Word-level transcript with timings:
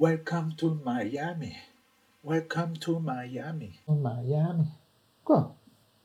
Welcome 0.00 0.54
to 0.58 0.78
Miami. 0.86 1.56
Welcome 2.22 2.76
to 2.82 3.00
Miami. 3.00 3.80
Miami. 3.88 4.68
Quoi? 5.24 5.56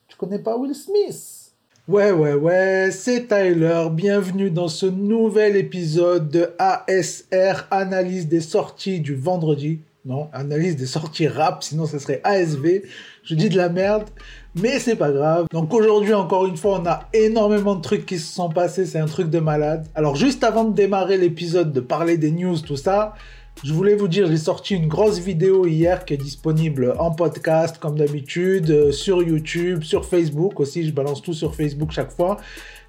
Tu 0.07 0.17
connais 0.17 0.39
pas 0.39 0.57
Will 0.57 0.73
Smith? 0.73 1.53
Ouais, 1.87 2.11
ouais, 2.11 2.33
ouais, 2.33 2.89
c'est 2.91 3.27
Tyler. 3.27 3.89
Bienvenue 3.91 4.49
dans 4.49 4.67
ce 4.67 4.87
nouvel 4.87 5.55
épisode 5.55 6.29
de 6.29 6.55
ASR, 6.57 7.67
analyse 7.69 8.27
des 8.27 8.41
sorties 8.41 8.99
du 8.99 9.13
vendredi. 9.13 9.81
Non, 10.05 10.27
analyse 10.33 10.75
des 10.75 10.87
sorties 10.87 11.27
rap, 11.27 11.63
sinon 11.63 11.85
ce 11.85 11.99
serait 11.99 12.19
ASV. 12.23 12.81
Je 13.21 13.35
dis 13.35 13.49
de 13.49 13.57
la 13.57 13.69
merde, 13.69 14.09
mais 14.55 14.79
c'est 14.79 14.95
pas 14.95 15.11
grave. 15.11 15.45
Donc 15.51 15.71
aujourd'hui, 15.71 16.15
encore 16.15 16.47
une 16.47 16.57
fois, 16.57 16.79
on 16.81 16.85
a 16.87 17.07
énormément 17.13 17.75
de 17.75 17.81
trucs 17.81 18.07
qui 18.07 18.17
se 18.17 18.33
sont 18.33 18.49
passés, 18.49 18.87
c'est 18.87 18.99
un 18.99 19.05
truc 19.05 19.29
de 19.29 19.39
malade. 19.39 19.85
Alors 19.93 20.15
juste 20.15 20.43
avant 20.43 20.63
de 20.63 20.73
démarrer 20.73 21.17
l'épisode, 21.17 21.71
de 21.71 21.79
parler 21.79 22.17
des 22.17 22.31
news, 22.31 22.57
tout 22.57 22.75
ça, 22.75 23.13
je 23.61 23.73
voulais 23.73 23.95
vous 23.95 24.07
dire, 24.07 24.27
j'ai 24.27 24.37
sorti 24.37 24.75
une 24.75 24.87
grosse 24.87 25.19
vidéo 25.19 25.65
hier 25.65 26.03
qui 26.05 26.13
est 26.15 26.17
disponible 26.17 26.95
en 26.99 27.11
podcast 27.11 27.77
comme 27.77 27.97
d'habitude, 27.97 28.69
euh, 28.71 28.91
sur 28.91 29.23
YouTube, 29.23 29.83
sur 29.83 30.05
Facebook 30.05 30.59
aussi, 30.59 30.85
je 30.85 30.91
balance 30.91 31.21
tout 31.21 31.33
sur 31.33 31.55
Facebook 31.55 31.91
chaque 31.91 32.11
fois. 32.11 32.37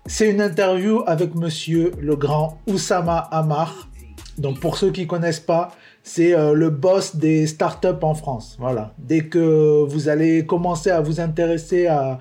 C'est 0.07 0.29
une 0.31 0.41
interview 0.41 1.03
avec 1.07 1.35
monsieur 1.35 1.93
le 2.01 2.17
grand 2.17 2.59
Oussama 2.67 3.19
Amar. 3.19 3.89
Donc 4.37 4.59
pour 4.59 4.77
ceux 4.77 4.91
qui 4.91 5.07
connaissent 5.07 5.41
pas, 5.41 5.73
c'est 6.07 6.35
euh, 6.35 6.53
le 6.53 6.69
boss 6.69 7.17
des 7.17 7.47
startups 7.47 8.03
en 8.03 8.15
France. 8.15 8.57
Voilà. 8.61 8.93
Dès 8.99 9.23
que 9.23 9.83
vous 9.85 10.11
allez 10.11 10.45
commencer 10.45 10.91
à 10.91 11.01
vous 11.01 11.19
intéresser 11.19 11.87
à, 11.87 12.21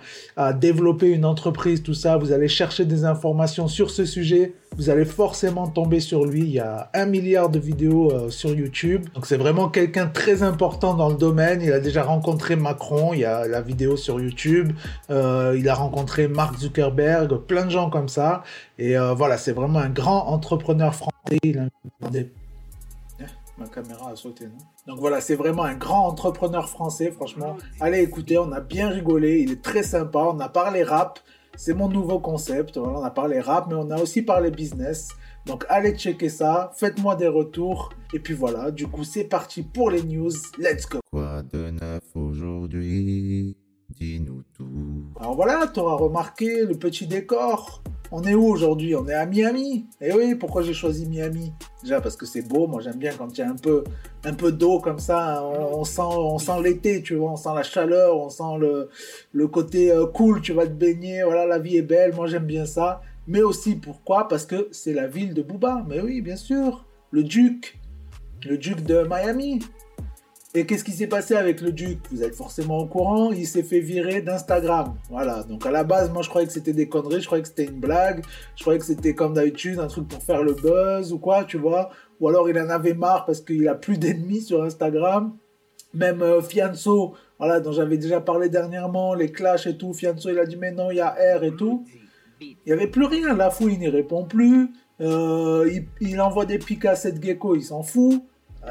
développer 0.54 1.10
une 1.10 1.26
entreprise, 1.26 1.84
tout 1.84 1.94
ça, 1.94 2.18
vous 2.18 2.32
allez 2.32 2.48
chercher 2.48 2.86
des 2.86 3.04
informations 3.04 3.68
sur 3.68 3.91
ce 3.91 4.05
sujet, 4.05 4.54
vous 4.77 4.90
allez 4.90 5.04
forcément 5.04 5.68
tomber 5.68 6.00
sur 6.00 6.26
lui. 6.26 6.41
Il 6.41 6.52
y 6.52 6.60
a 6.60 6.90
un 6.94 7.05
milliard 7.05 7.50
de 7.50 7.60
vidéos 7.60 8.12
euh, 8.12 8.30
sur 8.30 8.52
YouTube. 8.52 9.05
Donc 9.14 9.26
c'est 9.26 9.38
vraiment 9.38 9.68
quelqu'un 9.68 10.08
très 10.08 10.44
important 10.44 10.94
dans 10.94 11.10
le 11.10 11.16
domaine. 11.16 11.62
Il 11.62 11.74
a 11.74 11.82
déjà 11.82 12.04
rencontré 12.04 12.55
Macron, 12.55 13.13
il 13.13 13.20
y 13.20 13.26
a 13.26 13.48
la 13.48 13.62
vidéo 13.62 13.98
sur 13.98 14.22
YouTube. 14.22 14.72
Euh, 15.10 15.55
il 15.60 15.68
a 15.68 15.76
rencontré 15.76 16.29
Mark 16.29 16.57
Zuckerberg, 16.57 17.35
plein 17.48 17.66
de 17.66 17.72
gens 17.72 17.90
comme 17.90 18.07
ça. 18.07 18.44
Et 18.79 18.96
voilà, 19.16 19.38
c'est 19.38 19.52
vraiment 19.52 19.79
un 19.79 19.90
grand 19.90 20.27
entrepreneur 20.29 20.96
français. 20.96 21.38
Il 21.44 21.60
a 21.60 21.68
Ma 23.57 23.68
caméra 23.68 24.09
a 24.09 24.15
sauté, 24.15 24.46
non 24.46 24.57
Donc 24.87 24.99
voilà, 24.99 25.21
c'est 25.21 25.35
vraiment 25.35 25.63
un 25.63 25.76
grand 25.76 26.07
entrepreneur 26.07 26.68
français, 26.68 27.12
franchement. 27.12 27.57
Allez 27.79 27.99
écoutez, 27.99 28.37
on 28.40 28.51
a 28.51 28.60
bien 28.60 28.90
rigolé, 28.90 29.41
il 29.41 29.51
est 29.51 29.62
très 29.62 29.84
sympa, 29.84 30.32
on 30.34 30.40
a 30.40 30.49
parlé 30.49 30.84
rap, 30.84 31.20
c'est 31.55 31.76
mon 31.76 31.87
nouveau 31.87 32.20
concept, 32.20 32.77
voilà, 32.77 32.99
on 32.99 33.04
a 33.04 33.12
parlé 33.12 33.40
rap, 33.40 33.68
mais 33.70 33.76
on 33.76 33.91
a 33.91 34.01
aussi 34.01 34.23
parlé 34.23 34.49
business. 34.49 35.10
Donc 35.45 35.65
allez 35.70 35.95
checker 35.95 36.29
ça, 36.29 36.71
faites-moi 36.76 37.15
des 37.15 37.27
retours, 37.27 37.90
et 38.13 38.20
puis 38.20 38.34
voilà, 38.34 38.71
du 38.71 38.87
coup 38.87 39.04
c'est 39.04 39.26
parti 39.26 39.62
pour 39.62 39.91
les 39.91 40.01
news, 40.01 40.32
let's 40.57 40.90
go 40.90 40.99
Quoi 41.12 41.43
de 41.43 41.70
neuf 41.70 42.04
aujourd'hui? 42.15 43.55
Dis-nous 43.90 44.41
tout. 44.57 45.05
Alors 45.20 45.35
voilà, 45.35 45.67
tu 45.67 45.79
auras 45.79 45.95
remarqué 45.95 46.65
le 46.65 46.73
petit 46.76 47.05
décor. 47.05 47.84
On 48.16 48.22
est 48.26 48.36
où 48.36 48.46
aujourd'hui? 48.46 48.96
On 48.96 49.08
est 49.08 49.14
à 49.16 49.26
Miami. 49.26 49.88
Et 50.00 50.14
oui, 50.14 50.36
pourquoi 50.36 50.62
j'ai 50.62 50.76
choisi 50.76 51.08
Miami? 51.08 51.52
Déjà 51.82 52.00
parce 52.00 52.16
que 52.16 52.28
c'est 52.28 52.48
beau. 52.48 52.68
Moi, 52.68 52.80
j'aime 52.80 52.98
bien 52.98 53.12
quand 53.18 53.36
il 53.36 53.40
y 53.40 53.42
a 53.42 53.50
un 53.50 53.56
peu, 53.56 53.84
un 54.24 54.34
peu 54.36 54.52
d'eau 54.52 54.80
comme 54.80 55.00
ça. 55.00 55.44
On, 55.44 55.80
on, 55.80 55.84
sent, 55.84 56.04
on 56.04 56.38
sent 56.38 56.62
l'été, 56.62 57.02
tu 57.02 57.16
vois. 57.16 57.32
On 57.32 57.36
sent 57.38 57.50
la 57.56 57.64
chaleur, 57.64 58.16
on 58.16 58.30
sent 58.30 58.60
le, 58.60 58.90
le 59.32 59.48
côté 59.48 59.91
euh, 59.91 60.06
cool. 60.06 60.41
Tu 60.41 60.54
vas 60.54 60.68
te 60.68 60.74
baigner. 60.74 61.24
Voilà, 61.24 61.48
la 61.48 61.58
vie 61.58 61.78
est 61.78 61.82
belle. 61.82 62.14
Moi, 62.14 62.28
j'aime 62.28 62.46
bien 62.46 62.68
ça. 62.68 63.02
Mais 63.26 63.41
aussi, 63.41 63.78
pourquoi? 63.78 64.28
Parce 64.28 64.46
que 64.46 64.68
c'est 64.72 64.94
la 64.94 65.08
ville 65.08 65.34
de 65.34 65.41
Booba. 65.41 65.84
Mais 65.90 66.00
oui, 66.00 66.22
bien 66.22 66.36
sûr. 66.36 66.86
Le 67.09 67.24
Duc. 67.24 67.80
Le 68.46 68.59
Duc 68.59 68.84
de 68.84 69.08
Miami. 69.09 69.58
Et 70.56 70.68
qu'est-ce 70.68 70.84
qui 70.84 70.91
s'est 70.91 71.07
passé 71.07 71.35
avec 71.35 71.62
le 71.62 71.72
Duc? 71.72 71.97
Vous 72.12 72.22
êtes 72.22 72.35
forcément 72.35 72.78
au 72.78 72.85
courant, 72.85 73.31
il 73.31 73.47
s'est 73.47 73.63
fait 73.63 73.79
virer 73.79 74.22
d'Instagram. 74.22 74.94
Voilà, 75.09 75.41
donc 75.41 75.66
à 75.66 75.72
la 75.72 75.84
base, 75.84 76.12
moi 76.12 76.22
je 76.22 76.29
croyais 76.29 76.45
que 76.45 76.53
c'était 76.53 76.73
des 76.73 76.88
conneries, 76.88 77.22
je 77.22 77.25
croyais 77.25 77.41
que 77.41 77.47
c'était 77.47 77.66
une 77.66 77.79
blague, 77.79 78.23
je 78.55 78.61
croyais 78.61 78.78
que 78.78 78.85
c'était 78.85 79.16
comme 79.16 79.33
d'habitude, 79.33 79.79
un 79.79 79.88
truc 79.88 80.07
pour 80.07 80.22
faire 80.22 80.44
le 80.44 80.53
buzz 80.53 81.11
ou 81.11 81.17
quoi, 81.17 81.44
tu 81.44 81.57
vois. 81.57 81.89
Ou 82.19 82.29
alors 82.29 82.47
il 82.51 82.59
en 82.59 82.69
avait 82.69 82.94
marre 82.94 83.25
parce 83.25 83.41
qu'il 83.41 83.67
a 83.67 83.73
plus 83.73 83.97
d'ennemis 83.97 84.41
sur 84.41 84.63
Instagram. 84.63 85.35
Même 85.95 86.22
euh, 86.22 86.39
Fianso, 86.41 87.16
voilà, 87.39 87.59
dont 87.59 87.72
j'avais 87.72 87.97
déjà 87.97 88.22
parlé 88.22 88.49
dernièrement, 88.49 89.16
les 89.16 89.31
clashs 89.31 89.66
et 89.66 89.75
tout, 89.75 89.91
Fianso 89.94 90.29
il 90.29 90.38
a 90.38 90.45
dit 90.45 90.55
mais 90.55 90.72
non, 90.72 90.91
il 90.91 90.97
y 90.97 91.01
a 91.01 91.16
R 91.35 91.44
et 91.44 91.55
tout. 91.55 91.83
Il 92.41 92.57
n'y 92.67 92.73
avait 92.73 92.88
plus 92.88 93.05
rien, 93.05 93.35
la 93.35 93.49
fouille, 93.49 93.73
il 93.73 93.79
n'y 93.79 93.89
répond 93.89 94.23
plus. 94.23 94.69
Euh, 95.01 95.67
il, 95.73 95.88
il 95.99 96.22
envoie 96.22 96.45
des 96.45 96.59
pics 96.59 96.85
à 96.85 96.95
cette 96.95 97.23
gecko, 97.23 97.55
il 97.55 97.63
s'en 97.63 97.81
fout 97.81 98.22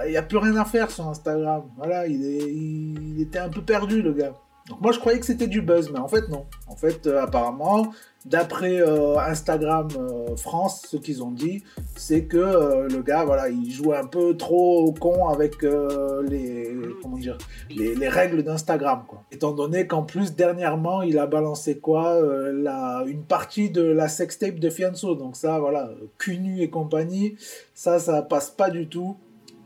il 0.06 0.10
n'y 0.10 0.16
a 0.16 0.22
plus 0.22 0.38
rien 0.38 0.56
à 0.56 0.64
faire 0.64 0.91
sur 0.91 1.06
Instagram. 1.08 1.64
Voilà, 1.76 2.06
il, 2.06 3.20
était 3.20 3.38
un 3.38 3.48
peu 3.48 3.62
perdu, 3.62 4.03
le 4.03 4.12
gars. 4.12 4.34
Donc 4.69 4.80
moi, 4.80 4.92
je 4.92 4.98
croyais 4.98 5.19
que 5.19 5.26
c'était 5.26 5.48
du 5.48 5.60
buzz, 5.60 5.91
mais 5.92 5.98
en 5.98 6.08
fait, 6.08 6.28
non. 6.28 6.47
En 6.69 6.76
fait, 6.76 7.06
euh, 7.06 7.22
apparemment, 7.22 7.92
d'après 8.25 8.81
euh, 8.81 9.19
Instagram 9.19 9.88
euh, 9.97 10.36
France, 10.36 10.82
ce 10.88 10.97
qu'ils 10.97 11.22
ont 11.22 11.31
dit, 11.31 11.62
c'est 11.97 12.25
que 12.25 12.36
euh, 12.36 12.88
le 12.88 13.02
gars, 13.02 13.25
voilà, 13.25 13.48
il 13.48 13.70
joue 13.70 13.92
un 13.92 14.06
peu 14.06 14.36
trop 14.36 14.92
con 14.98 15.28
avec 15.28 15.62
les, 15.62 16.76
comment 17.02 17.16
dire, 17.16 17.38
les, 17.70 17.94
les 17.94 18.08
règles 18.08 18.42
d'Instagram. 18.42 19.02
Étant 19.31 19.52
donné 19.52 19.86
qu'en 19.86 20.02
plus, 20.02 20.34
dernièrement, 20.34 21.02
il 21.02 21.19
a 21.19 21.26
balancé 21.26 21.78
quoi 21.78 22.20
la, 22.52 23.04
Une 23.06 23.25
partie 23.25 23.70
de 23.70 23.82
la 23.82 24.08
sextape 24.08 24.56
de 24.56 24.70
Fianso. 24.70 25.14
Donc 25.14 25.36
ça, 25.36 25.58
voilà, 25.58 25.91
Cunu 26.19 26.60
et 26.60 26.70
compagnie, 26.70 27.36
ça, 27.75 27.98
ça 27.98 28.22
passe 28.22 28.50
pas 28.50 28.70
du 28.70 28.88
tout 28.88 29.16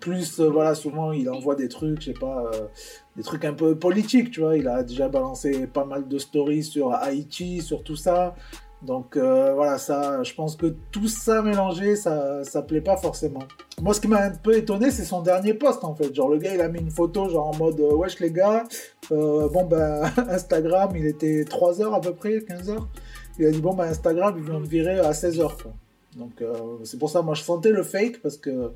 plus 0.07 0.39
euh, 0.39 0.49
voilà 0.49 0.77
souvent 0.77 1.11
il 1.11 1.29
envoie 1.29 1.57
des 1.57 1.69
trucs 1.69 2.01
je 2.01 2.13
sais 2.13 2.13
pas 2.13 2.45
euh, 2.55 2.67
des 3.17 3.25
trucs 3.25 3.45
un 3.45 3.55
peu 3.55 3.77
politiques 3.77 4.31
tu 4.31 4.41
vois. 4.41 4.57
Il 4.57 4.69
a 4.69 4.85
déjà 4.85 5.09
balancé 5.09 5.67
pas 5.67 5.85
mal 5.85 6.07
de 6.07 6.19
stories 6.19 6.63
sur 6.63 6.93
Haïti 6.93 7.61
sur 7.61 7.83
tout 7.83 7.97
ça. 7.97 8.37
Donc 8.83 9.17
euh, 9.17 9.53
voilà 9.55 9.79
ça 9.79 10.23
je 10.23 10.33
pense 10.35 10.55
que 10.55 10.67
tout 10.93 11.09
ça 11.09 11.43
mélangé 11.43 11.97
ça 11.97 12.45
ça 12.45 12.63
plaît 12.63 12.81
pas 12.81 12.97
forcément. 12.97 13.43
Moi 13.83 13.95
ce 13.95 14.01
qui 14.01 14.07
m'a 14.07 14.23
un 14.23 14.31
peu 14.31 14.57
étonné 14.57 14.93
c'est 14.93 15.05
son 15.05 15.23
dernier 15.23 15.55
post 15.55 15.83
en 15.83 15.97
fait. 15.97 16.15
Genre 16.15 16.29
le 16.29 16.39
gars 16.39 16.55
il 16.55 16.61
a 16.61 16.69
mis 16.69 16.79
une 16.79 16.93
photo 16.93 17.29
genre 17.29 17.49
en 17.49 17.57
mode 17.57 17.81
wesh 17.81 18.21
les 18.21 18.31
gars 18.31 18.63
bon 19.11 19.65
ben 19.65 20.03
Instagram 20.29 20.93
il 20.95 21.07
était 21.07 21.45
3 21.45 21.83
heures 21.83 21.95
à 21.95 22.01
peu 22.01 22.13
près 22.13 22.41
15 22.43 22.71
heures. 22.71 22.87
Il 23.41 23.47
a 23.47 23.51
dit 23.51 23.61
bon 23.61 23.75
ben 23.75 23.85
Instagram 23.85 24.37
ils 24.39 24.45
vont 24.45 24.61
me 24.61 24.67
virer 24.67 25.01
à 25.01 25.13
16 25.13 25.41
heures 25.41 25.57
donc 26.17 26.43
c'est 26.85 26.99
pour 26.99 27.11
ça 27.11 27.23
moi 27.23 27.35
je 27.35 27.43
sentais 27.43 27.73
le 27.73 27.83
fake 27.83 28.23
parce 28.23 28.37
que 28.37 28.73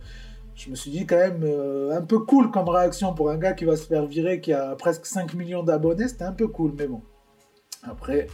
je 0.60 0.68
me 0.68 0.74
suis 0.74 0.90
dit 0.90 1.06
quand 1.06 1.16
même 1.16 1.40
euh, 1.42 1.96
un 1.96 2.02
peu 2.02 2.18
cool 2.18 2.50
comme 2.50 2.68
réaction 2.68 3.14
pour 3.14 3.30
un 3.30 3.38
gars 3.38 3.54
qui 3.54 3.64
va 3.64 3.76
se 3.76 3.86
faire 3.86 4.04
virer, 4.04 4.42
qui 4.42 4.52
a 4.52 4.76
presque 4.76 5.06
5 5.06 5.32
millions 5.32 5.62
d'abonnés, 5.62 6.06
c'était 6.06 6.24
un 6.24 6.32
peu 6.32 6.48
cool, 6.48 6.74
mais 6.76 6.86
bon. 6.86 7.00
Après, 7.82 8.26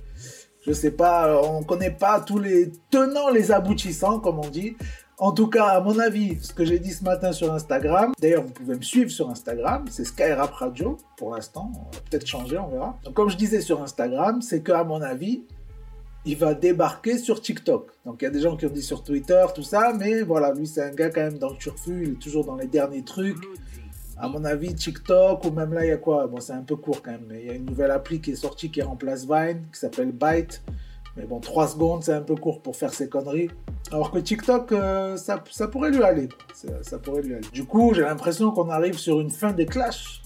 je 0.66 0.72
sais 0.72 0.90
pas, 0.90 1.40
on 1.40 1.62
connaît 1.62 1.92
pas 1.92 2.20
tous 2.20 2.40
les 2.40 2.72
tenants, 2.90 3.30
les 3.30 3.52
aboutissants, 3.52 4.18
comme 4.18 4.40
on 4.40 4.48
dit. 4.48 4.76
En 5.18 5.30
tout 5.30 5.46
cas, 5.46 5.66
à 5.66 5.80
mon 5.80 6.00
avis, 6.00 6.42
ce 6.42 6.52
que 6.52 6.64
j'ai 6.64 6.80
dit 6.80 6.90
ce 6.90 7.04
matin 7.04 7.30
sur 7.30 7.54
Instagram, 7.54 8.12
d'ailleurs, 8.20 8.42
vous 8.42 8.52
pouvez 8.52 8.74
me 8.74 8.82
suivre 8.82 9.10
sur 9.10 9.30
Instagram, 9.30 9.84
c'est 9.88 10.04
Skyrap 10.04 10.52
Radio, 10.52 10.98
pour 11.16 11.32
l'instant, 11.32 11.70
on 11.74 11.94
va 11.94 12.00
peut-être 12.10 12.26
changer, 12.26 12.58
on 12.58 12.66
verra. 12.66 12.98
Donc, 13.04 13.14
comme 13.14 13.30
je 13.30 13.36
disais 13.36 13.60
sur 13.60 13.80
Instagram, 13.80 14.42
c'est 14.42 14.64
qu'à 14.64 14.82
mon 14.82 15.00
avis, 15.00 15.44
il 16.26 16.36
va 16.36 16.54
débarquer 16.54 17.18
sur 17.18 17.40
TikTok. 17.40 17.90
Donc 18.04 18.20
il 18.20 18.24
y 18.24 18.28
a 18.28 18.30
des 18.30 18.40
gens 18.40 18.56
qui 18.56 18.66
ont 18.66 18.70
dit 18.70 18.82
sur 18.82 19.02
Twitter, 19.02 19.44
tout 19.54 19.62
ça, 19.62 19.94
mais 19.98 20.22
voilà, 20.22 20.52
lui 20.52 20.66
c'est 20.66 20.82
un 20.82 20.90
gars 20.90 21.08
quand 21.08 21.22
même 21.22 21.38
dans 21.38 21.50
le 21.50 21.56
turfu, 21.56 22.02
il 22.02 22.12
est 22.12 22.18
toujours 22.20 22.44
dans 22.44 22.56
les 22.56 22.66
derniers 22.66 23.04
trucs. 23.04 23.38
À 24.18 24.28
mon 24.28 24.44
avis, 24.44 24.74
TikTok, 24.74 25.44
ou 25.44 25.50
même 25.50 25.74
là, 25.74 25.84
il 25.84 25.88
y 25.88 25.92
a 25.92 25.98
quoi? 25.98 26.26
Bon, 26.26 26.40
c'est 26.40 26.54
un 26.54 26.62
peu 26.62 26.76
court 26.76 27.02
quand 27.02 27.10
même, 27.10 27.26
mais 27.28 27.42
il 27.42 27.46
y 27.46 27.50
a 27.50 27.52
une 27.52 27.66
nouvelle 27.66 27.90
appli 27.90 28.20
qui 28.20 28.30
est 28.30 28.36
sortie 28.36 28.70
qui 28.70 28.80
remplace 28.80 29.26
Vine, 29.26 29.64
qui 29.70 29.78
s'appelle 29.78 30.10
Byte. 30.10 30.62
Mais 31.18 31.24
bon, 31.24 31.38
3 31.38 31.68
secondes, 31.68 32.02
c'est 32.02 32.14
un 32.14 32.22
peu 32.22 32.34
court 32.34 32.62
pour 32.62 32.76
faire 32.76 32.94
ses 32.94 33.10
conneries. 33.10 33.50
Alors 33.92 34.10
que 34.10 34.18
TikTok, 34.18 34.72
euh, 34.72 35.16
ça, 35.16 35.38
pourrait 35.70 35.90
lui 35.90 36.02
aller. 36.02 36.30
Ça, 36.82 36.98
pourrait 36.98 37.22
lui 37.22 37.34
aller. 37.34 37.48
Du 37.52 37.64
coup, 37.64 37.92
j'ai 37.94 38.02
l'impression 38.02 38.50
qu'on 38.52 38.70
arrive 38.70 38.98
sur 38.98 39.20
une 39.20 39.30
fin 39.30 39.52
des 39.52 39.66
clashs. 39.66 40.22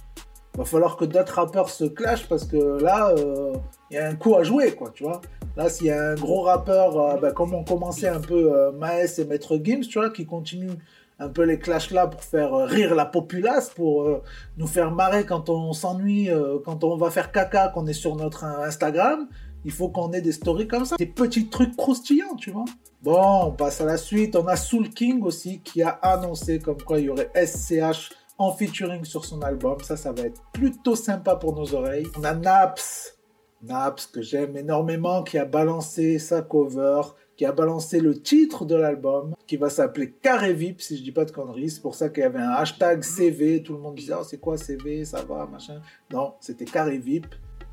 Va 0.56 0.64
falloir 0.64 0.96
que 0.96 1.04
d'autres 1.04 1.34
rappeurs 1.34 1.70
se 1.70 1.84
clashent 1.84 2.28
parce 2.28 2.44
que 2.44 2.82
là, 2.82 3.14
il 3.16 3.22
euh, 3.22 3.52
y 3.90 3.98
a 3.98 4.08
un 4.08 4.14
coup 4.14 4.34
à 4.34 4.42
jouer, 4.42 4.72
quoi, 4.72 4.90
tu 4.92 5.04
vois. 5.04 5.20
Là, 5.56 5.68
s'il 5.68 5.86
y 5.86 5.90
a 5.90 6.10
un 6.10 6.14
gros 6.14 6.42
rappeur, 6.42 6.98
euh, 6.98 7.16
bah, 7.16 7.32
comme 7.32 7.54
on 7.54 7.64
commençait 7.64 8.08
un 8.08 8.20
peu 8.20 8.52
euh, 8.52 8.72
Maes 8.72 9.18
et 9.18 9.24
Maître 9.24 9.58
Gims, 9.62 9.82
tu 9.82 9.98
vois, 9.98 10.10
qui 10.10 10.26
continuent 10.26 10.76
un 11.18 11.28
peu 11.28 11.42
les 11.42 11.58
clashs 11.58 11.90
là 11.90 12.06
pour 12.06 12.24
faire 12.24 12.52
rire 12.66 12.94
la 12.94 13.04
populace, 13.04 13.68
pour 13.68 14.22
nous 14.56 14.66
faire 14.66 14.90
marrer 14.90 15.26
quand 15.26 15.50
on 15.50 15.74
s'ennuie, 15.74 16.30
quand 16.64 16.82
on 16.82 16.96
va 16.96 17.10
faire 17.10 17.30
caca, 17.30 17.68
qu'on 17.68 17.86
est 17.86 17.92
sur 17.92 18.16
notre 18.16 18.44
Instagram. 18.44 19.28
Il 19.66 19.70
faut 19.70 19.90
qu'on 19.90 20.12
ait 20.12 20.22
des 20.22 20.32
stories 20.32 20.66
comme 20.66 20.86
ça, 20.86 20.96
des 20.96 21.04
petits 21.04 21.50
trucs 21.50 21.76
croustillants, 21.76 22.36
tu 22.36 22.50
vois. 22.50 22.64
Bon, 23.02 23.46
on 23.46 23.52
passe 23.52 23.80
à 23.80 23.84
la 23.84 23.96
suite. 23.96 24.36
On 24.36 24.46
a 24.46 24.56
Soul 24.56 24.88
King 24.88 25.22
aussi 25.22 25.60
qui 25.60 25.82
a 25.82 25.90
annoncé 25.90 26.58
comme 26.58 26.80
quoi 26.82 26.98
il 26.98 27.06
y 27.06 27.08
aurait 27.10 27.30
SCH 27.34 28.10
en 28.40 28.52
featuring 28.52 29.04
sur 29.04 29.24
son 29.26 29.42
album. 29.42 29.78
Ça, 29.82 29.96
ça 29.96 30.12
va 30.12 30.22
être 30.22 30.42
plutôt 30.52 30.96
sympa 30.96 31.36
pour 31.36 31.54
nos 31.54 31.74
oreilles. 31.74 32.06
On 32.18 32.24
a 32.24 32.34
Naps 32.34 33.18
Naps, 33.62 34.06
que 34.06 34.22
j'aime 34.22 34.56
énormément, 34.56 35.22
qui 35.22 35.36
a 35.36 35.44
balancé 35.44 36.18
sa 36.18 36.40
cover, 36.40 37.02
qui 37.36 37.44
a 37.44 37.52
balancé 37.52 38.00
le 38.00 38.18
titre 38.18 38.64
de 38.64 38.74
l'album, 38.74 39.34
qui 39.46 39.58
va 39.58 39.68
s'appeler 39.68 40.12
Carré 40.12 40.54
VIP, 40.54 40.80
si 40.80 40.96
je 40.96 41.02
dis 41.02 41.12
pas 41.12 41.26
de 41.26 41.30
conneries. 41.30 41.68
C'est 41.68 41.82
pour 41.82 41.94
ça 41.94 42.08
qu'il 42.08 42.22
y 42.22 42.26
avait 42.26 42.38
un 42.38 42.52
hashtag 42.52 43.02
CV. 43.02 43.62
Tout 43.62 43.74
le 43.74 43.80
monde 43.80 43.96
disait, 43.96 44.14
oh, 44.18 44.24
c'est 44.24 44.38
quoi 44.38 44.56
CV, 44.56 45.04
ça 45.04 45.22
va, 45.22 45.44
machin. 45.44 45.82
Non, 46.10 46.34
c'était 46.40 46.64
Carré 46.64 46.96
VIP. 46.96 47.26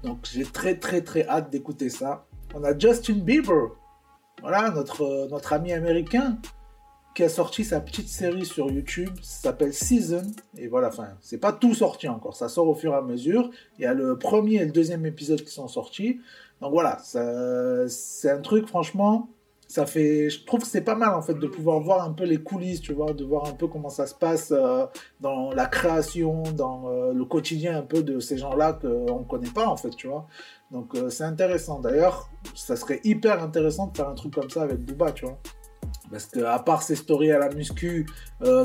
Donc 0.04 0.28
j'ai 0.30 0.44
très 0.44 0.78
très 0.78 1.02
très 1.02 1.26
hâte 1.28 1.50
d'écouter 1.50 1.90
ça. 1.90 2.26
On 2.54 2.64
a 2.66 2.78
Justin 2.78 3.20
Bieber, 3.20 3.70
voilà, 4.42 4.70
notre, 4.72 5.28
notre 5.30 5.54
ami 5.54 5.72
américain, 5.72 6.38
qui 7.18 7.24
a 7.24 7.30
sorti 7.30 7.64
sa 7.64 7.80
petite 7.82 8.10
série 8.10 8.46
sur 8.46 8.70
YouTube, 8.70 9.10
ça 9.24 9.50
s'appelle 9.50 9.74
Season, 9.74 10.22
et 10.56 10.68
voilà, 10.68 10.90
enfin, 10.90 11.08
c'est 11.20 11.40
pas 11.40 11.52
tout 11.52 11.74
sorti 11.74 12.08
encore, 12.08 12.36
ça 12.36 12.48
sort 12.48 12.68
au 12.68 12.76
fur 12.76 12.94
et 12.94 12.96
à 12.96 13.02
mesure. 13.02 13.50
Il 13.80 13.82
y 13.82 13.86
a 13.88 13.96
le 13.96 14.20
premier 14.20 14.58
et 14.58 14.66
le 14.66 14.72
deuxième 14.72 15.04
épisode 15.04 15.42
qui 15.44 15.52
sont 15.52 15.68
sortis. 15.68 16.20
Donc 16.62 16.74
voilà, 16.74 17.00
c'est 17.00 18.30
un 18.30 18.42
truc, 18.42 18.68
franchement, 18.68 19.30
ça 19.68 19.88
fait, 19.88 20.30
je 20.30 20.46
trouve 20.46 20.60
que 20.60 20.68
c'est 20.68 20.82
pas 20.82 20.94
mal 20.94 21.16
en 21.16 21.24
fait 21.24 21.34
de 21.34 21.48
pouvoir 21.48 21.80
voir 21.80 22.04
un 22.04 22.14
peu 22.14 22.24
les 22.24 22.38
coulisses, 22.38 22.82
tu 22.82 22.94
vois, 22.94 23.14
de 23.14 23.26
voir 23.26 23.48
un 23.48 23.54
peu 23.54 23.66
comment 23.66 23.90
ça 23.90 24.06
se 24.06 24.14
passe 24.14 24.54
euh, 24.56 24.86
dans 25.20 25.52
la 25.52 25.66
création, 25.66 26.44
dans 26.44 26.88
euh, 26.88 27.14
le 27.14 27.26
quotidien 27.26 27.80
un 27.80 27.82
peu 27.82 28.04
de 28.04 28.20
ces 28.20 28.38
gens-là 28.38 28.74
qu'on 28.74 29.24
connaît 29.24 29.50
pas 29.50 29.66
en 29.66 29.76
fait, 29.76 29.90
tu 29.90 30.06
vois. 30.06 30.28
Donc 30.70 30.94
euh, 30.94 31.10
c'est 31.10 31.24
intéressant. 31.24 31.80
D'ailleurs, 31.80 32.30
ça 32.54 32.76
serait 32.76 33.02
hyper 33.04 33.42
intéressant 33.42 33.88
de 33.88 33.98
faire 33.98 34.08
un 34.08 34.14
truc 34.14 34.36
comme 34.36 34.52
ça 34.52 34.62
avec 34.62 34.78
Booba, 34.78 35.12
tu 35.14 35.26
vois. 35.26 35.40
Parce 36.10 36.26
que 36.28 36.40
à 36.40 36.60
part 36.60 36.84
ses 36.84 36.96
stories 36.96 37.32
à 37.32 37.40
la 37.40 37.50
muscu, 37.50 38.06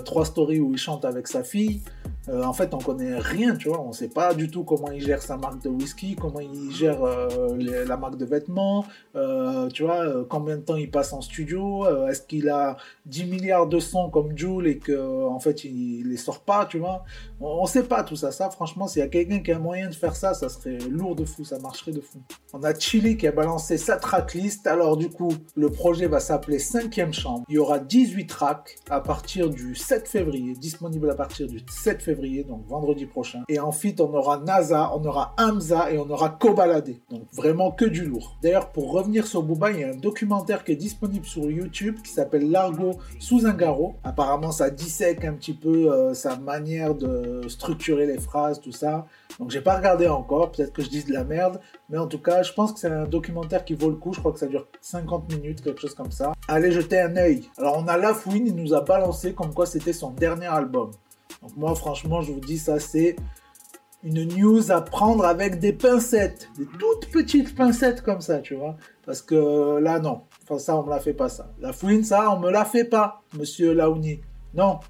trois 0.04 0.24
stories 0.24 0.60
où 0.60 0.72
il 0.72 0.78
chante 0.78 1.04
avec 1.04 1.26
sa 1.26 1.42
fille, 1.42 1.82
euh, 2.28 2.44
en 2.44 2.52
fait, 2.52 2.72
on 2.72 2.78
connaît 2.78 3.18
rien, 3.18 3.56
tu 3.56 3.68
vois. 3.68 3.80
On 3.80 3.92
sait 3.92 4.08
pas 4.08 4.32
du 4.34 4.48
tout 4.48 4.62
comment 4.62 4.90
il 4.92 5.00
gère 5.00 5.20
sa 5.20 5.36
marque 5.36 5.62
de 5.62 5.68
whisky, 5.68 6.14
comment 6.14 6.38
il 6.38 6.70
gère 6.70 7.02
euh, 7.02 7.84
la 7.84 7.96
marque 7.96 8.16
de 8.16 8.24
vêtements, 8.24 8.84
euh, 9.16 9.68
tu 9.68 9.82
vois, 9.82 10.24
combien 10.28 10.56
de 10.56 10.62
temps 10.62 10.76
il 10.76 10.90
passe 10.90 11.12
en 11.12 11.20
studio, 11.20 11.84
est-ce 12.08 12.22
qu'il 12.22 12.48
a 12.48 12.76
10 13.06 13.24
milliards 13.24 13.66
de 13.66 13.80
sons 13.80 14.08
comme 14.10 14.36
Jules 14.36 14.66
et 14.66 14.78
que 14.78 15.26
en 15.26 15.40
fait 15.40 15.64
il, 15.64 16.08
les 16.08 16.16
sort 16.16 16.40
pas, 16.40 16.66
tu 16.66 16.78
vois. 16.78 17.04
On, 17.44 17.62
ne 17.62 17.68
sait 17.68 17.82
pas 17.82 18.04
tout 18.04 18.14
ça. 18.14 18.30
Ça, 18.30 18.50
franchement, 18.50 18.86
s'il 18.86 19.00
y 19.00 19.04
a 19.04 19.08
quelqu'un 19.08 19.40
qui 19.40 19.50
a 19.50 19.58
moyen 19.58 19.88
de 19.88 19.94
faire 19.94 20.14
ça, 20.14 20.32
ça 20.32 20.48
serait 20.48 20.78
lourd 20.88 21.16
de 21.16 21.24
fou, 21.24 21.44
ça 21.44 21.58
marcherait 21.58 21.90
de 21.90 22.00
fou. 22.00 22.18
On 22.52 22.62
a 22.62 22.72
Chili 22.72 23.16
qui 23.16 23.26
a 23.26 23.32
balancé 23.32 23.78
sa 23.78 23.96
tracklist. 23.96 24.66
Alors 24.66 24.96
du 24.96 25.08
coup, 25.08 25.32
le 25.56 25.68
projet 25.68 26.06
va 26.06 26.20
s'appeler 26.20 26.60
5 26.60 27.12
chambre. 27.12 27.44
Il 27.48 27.56
y 27.56 27.58
aura 27.58 27.80
18 27.80 28.26
tracks 28.26 28.76
à 28.88 29.00
partir 29.00 29.50
du 29.50 29.74
7 29.74 30.06
février, 30.06 30.54
disponible 30.54 31.10
à 31.10 31.14
partir 31.14 31.48
du 31.48 31.60
7 31.68 32.00
février 32.00 32.44
donc 32.44 32.64
vendredi 32.68 33.06
prochain. 33.06 33.42
Et 33.48 33.58
ensuite, 33.58 34.00
on 34.00 34.14
aura 34.14 34.38
NASA, 34.38 34.92
on 34.94 35.04
aura 35.04 35.34
Hamza 35.38 35.90
et 35.90 35.98
on 35.98 36.08
aura 36.10 36.28
Kobalade. 36.28 36.94
Donc 37.10 37.22
vraiment 37.32 37.72
que 37.72 37.84
du 37.84 38.04
lourd. 38.04 38.36
D'ailleurs, 38.42 38.70
pour 38.70 38.92
revenir 38.92 39.26
sur 39.26 39.42
Booba, 39.42 39.72
il 39.72 39.80
y 39.80 39.84
a 39.84 39.88
un 39.88 39.96
documentaire 39.96 40.62
qui 40.64 40.72
est 40.72 40.76
disponible 40.76 41.26
sur 41.26 41.50
YouTube 41.50 41.96
qui 42.04 42.12
s'appelle 42.12 42.50
Largo 42.50 42.92
sous 43.18 43.46
un 43.46 43.54
garrot. 43.54 43.94
Apparemment, 44.04 44.52
ça 44.52 44.70
dissèque 44.70 45.24
un 45.24 45.32
petit 45.32 45.54
peu 45.54 45.92
euh, 45.92 46.14
sa 46.14 46.36
manière 46.36 46.94
de 46.94 47.31
structurer 47.48 48.06
les 48.06 48.18
phrases, 48.18 48.60
tout 48.60 48.72
ça. 48.72 49.06
Donc 49.38 49.50
j'ai 49.50 49.60
pas 49.60 49.76
regardé 49.76 50.08
encore, 50.08 50.52
peut-être 50.52 50.72
que 50.72 50.82
je 50.82 50.88
dis 50.88 51.04
de 51.04 51.12
la 51.12 51.24
merde, 51.24 51.60
mais 51.88 51.98
en 51.98 52.06
tout 52.06 52.20
cas, 52.20 52.42
je 52.42 52.52
pense 52.52 52.72
que 52.72 52.78
c'est 52.78 52.90
un 52.90 53.04
documentaire 53.04 53.64
qui 53.64 53.74
vaut 53.74 53.90
le 53.90 53.96
coup. 53.96 54.12
Je 54.12 54.20
crois 54.20 54.32
que 54.32 54.38
ça 54.38 54.46
dure 54.46 54.66
50 54.80 55.32
minutes, 55.32 55.62
quelque 55.62 55.80
chose 55.80 55.94
comme 55.94 56.10
ça. 56.10 56.32
Allez 56.48 56.72
jeter 56.72 57.00
un 57.00 57.16
œil. 57.16 57.48
Alors 57.58 57.76
on 57.78 57.88
a 57.88 57.96
Lafouine, 57.96 58.46
il 58.46 58.54
nous 58.54 58.74
a 58.74 58.80
balancé 58.80 59.34
comme 59.34 59.52
quoi 59.54 59.66
c'était 59.66 59.92
son 59.92 60.10
dernier 60.10 60.46
album. 60.46 60.90
Donc 61.42 61.56
moi, 61.56 61.74
franchement, 61.74 62.22
je 62.22 62.32
vous 62.32 62.40
dis, 62.40 62.58
ça, 62.58 62.78
c'est 62.78 63.16
une 64.04 64.24
news 64.24 64.70
à 64.72 64.80
prendre 64.80 65.24
avec 65.24 65.58
des 65.58 65.72
pincettes, 65.72 66.48
des 66.58 66.66
toutes 66.78 67.10
petites 67.10 67.54
pincettes 67.54 68.02
comme 68.02 68.20
ça, 68.20 68.38
tu 68.38 68.54
vois. 68.54 68.76
Parce 69.06 69.22
que 69.22 69.78
là, 69.78 69.98
non. 69.98 70.22
Enfin, 70.44 70.58
ça, 70.58 70.76
on 70.76 70.84
me 70.84 70.90
la 70.90 71.00
fait 71.00 71.14
pas, 71.14 71.28
ça. 71.28 71.50
La 71.60 71.72
fouine, 71.72 72.04
ça, 72.04 72.30
on 72.30 72.38
me 72.38 72.50
la 72.50 72.64
fait 72.64 72.84
pas, 72.84 73.22
monsieur 73.36 73.72
Laouni. 73.72 74.20
Non. 74.54 74.80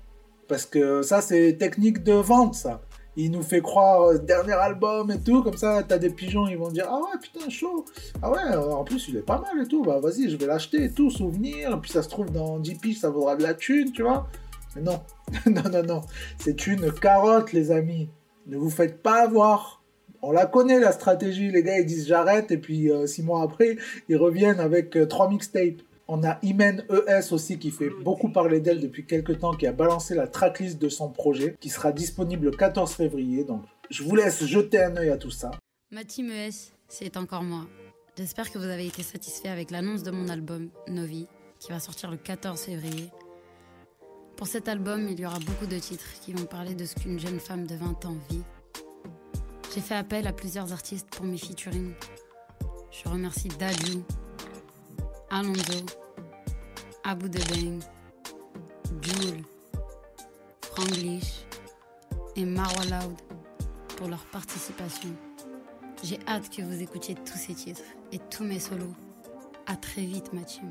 Parce 0.53 0.67
que 0.67 1.01
ça, 1.01 1.23
c'est 1.23 1.55
technique 1.55 2.05
de 2.05 2.13
vente, 2.13 2.55
ça. 2.55 2.83
Il 3.17 3.31
nous 3.31 3.41
fait 3.41 3.63
croire 3.63 4.03
euh, 4.03 4.19
dernier 4.19 4.53
album 4.53 5.11
et 5.11 5.19
tout, 5.19 5.43
comme 5.43 5.57
ça, 5.57 5.83
t'as 5.83 5.97
des 5.97 6.11
pigeons, 6.11 6.47
ils 6.47 6.59
vont 6.59 6.69
dire 6.69 6.85
Ah 6.91 6.99
ouais, 6.99 7.19
putain, 7.23 7.49
chaud. 7.49 7.87
Ah 8.21 8.31
ouais, 8.31 8.53
euh, 8.53 8.73
en 8.73 8.85
plus, 8.85 9.09
il 9.09 9.17
est 9.17 9.23
pas 9.23 9.39
mal 9.41 9.65
et 9.65 9.67
tout. 9.67 9.83
Bah 9.83 9.99
vas-y, 9.99 10.29
je 10.29 10.37
vais 10.37 10.45
l'acheter 10.45 10.85
et 10.85 10.91
tout, 10.91 11.09
souvenir. 11.09 11.81
Puis 11.81 11.91
ça 11.91 12.03
se 12.03 12.11
trouve, 12.11 12.31
dans 12.31 12.59
10 12.59 12.75
piges, 12.75 12.99
ça 12.99 13.09
vaudra 13.09 13.35
de 13.37 13.43
la 13.43 13.55
thune, 13.55 13.93
tu 13.93 14.03
vois. 14.03 14.29
Mais 14.77 14.83
non, 14.83 15.01
non, 15.47 15.71
non, 15.73 15.83
non. 15.85 16.01
C'est 16.39 16.67
une 16.67 16.93
carotte, 16.93 17.55
les 17.55 17.71
amis. 17.71 18.11
Ne 18.47 18.59
vous 18.59 18.69
faites 18.69 19.03
pas 19.03 19.23
avoir. 19.23 19.83
On 20.21 20.33
la 20.33 20.45
connaît, 20.45 20.81
la 20.81 20.93
stratégie. 20.93 21.51
Les 21.51 21.63
gars, 21.63 21.79
ils 21.79 21.87
disent 21.87 22.09
j'arrête. 22.09 22.51
Et 22.51 22.59
puis, 22.59 22.91
euh, 22.91 23.07
six 23.07 23.23
mois 23.23 23.41
après, 23.41 23.79
ils 24.11 24.19
reviennent 24.19 24.61
avec 24.61 24.99
trois 25.09 25.31
mixtapes. 25.31 25.81
On 26.15 26.25
a 26.25 26.39
Imen 26.43 26.85
ES 26.91 27.33
aussi 27.33 27.59
qui 27.59 27.71
fait 27.71 27.89
beaucoup 27.89 28.29
parler 28.29 28.61
d'elle 28.61 28.81
depuis 28.81 29.07
quelques 29.07 29.39
temps, 29.39 29.55
qui 29.55 29.67
a 29.67 29.73
balancé 29.73 30.15
la 30.15 30.27
tracklist 30.27 30.79
de 30.79 30.91
son 30.91 31.09
projet, 31.09 31.57
qui 31.59 31.71
sera 31.71 31.91
disponible 31.91 32.45
le 32.45 32.51
14 32.51 32.93
février. 32.93 33.45
Donc, 33.45 33.63
je 33.89 34.03
vous 34.03 34.15
laisse 34.15 34.45
jeter 34.45 34.83
un 34.83 34.95
œil 34.99 35.09
à 35.09 35.17
tout 35.17 35.31
ça. 35.31 35.53
Ma 35.91 36.05
team 36.05 36.31
ES, 36.31 36.75
c'est 36.87 37.17
encore 37.17 37.43
moi. 37.43 37.67
J'espère 38.15 38.53
que 38.53 38.59
vous 38.59 38.69
avez 38.69 38.87
été 38.87 39.03
satisfait 39.03 39.49
avec 39.49 39.71
l'annonce 39.71 40.03
de 40.03 40.11
mon 40.11 40.29
album 40.29 40.69
Novi, 40.87 41.29
qui 41.59 41.73
va 41.73 41.81
sortir 41.81 42.11
le 42.11 42.19
14 42.19 42.61
février. 42.61 43.09
Pour 44.37 44.49
cet 44.49 44.69
album, 44.69 45.09
il 45.09 45.19
y 45.19 45.25
aura 45.25 45.39
beaucoup 45.39 45.67
de 45.67 45.79
titres 45.79 46.21
qui 46.21 46.35
vont 46.35 46.45
parler 46.45 46.75
de 46.75 46.85
ce 46.85 46.95
qu'une 46.95 47.19
jeune 47.19 47.41
femme 47.41 47.67
de 47.67 47.77
20 47.77 48.05
ans 48.05 48.17
vit. 48.29 48.43
J'ai 49.75 49.81
fait 49.81 49.95
appel 49.95 50.27
à 50.27 50.35
plusieurs 50.35 50.75
artistes 50.75 51.09
pour 51.09 51.25
mes 51.25 51.39
featuring. 51.39 51.95
Je 52.91 53.09
remercie 53.09 53.49
Dadju, 53.49 54.01
Alonso, 55.31 56.02
Abu 57.05 57.29
Debeng, 57.29 57.81
Jules, 59.01 59.43
Franglish 60.63 61.45
et 62.37 62.45
Marwa 62.45 62.85
Loud 62.85 63.17
pour 63.97 64.07
leur 64.07 64.25
participation. 64.27 65.09
J'ai 66.05 66.21
hâte 66.29 66.49
que 66.49 66.63
vous 66.63 66.81
écoutiez 66.81 67.17
tous 67.17 67.39
ces 67.39 67.55
titres 67.55 67.83
et 68.13 68.21
tous 68.31 68.45
mes 68.45 68.61
solos. 68.61 68.95
À 69.67 69.75
très 69.75 70.03
vite, 70.03 70.33
Mathieu. 70.33 70.69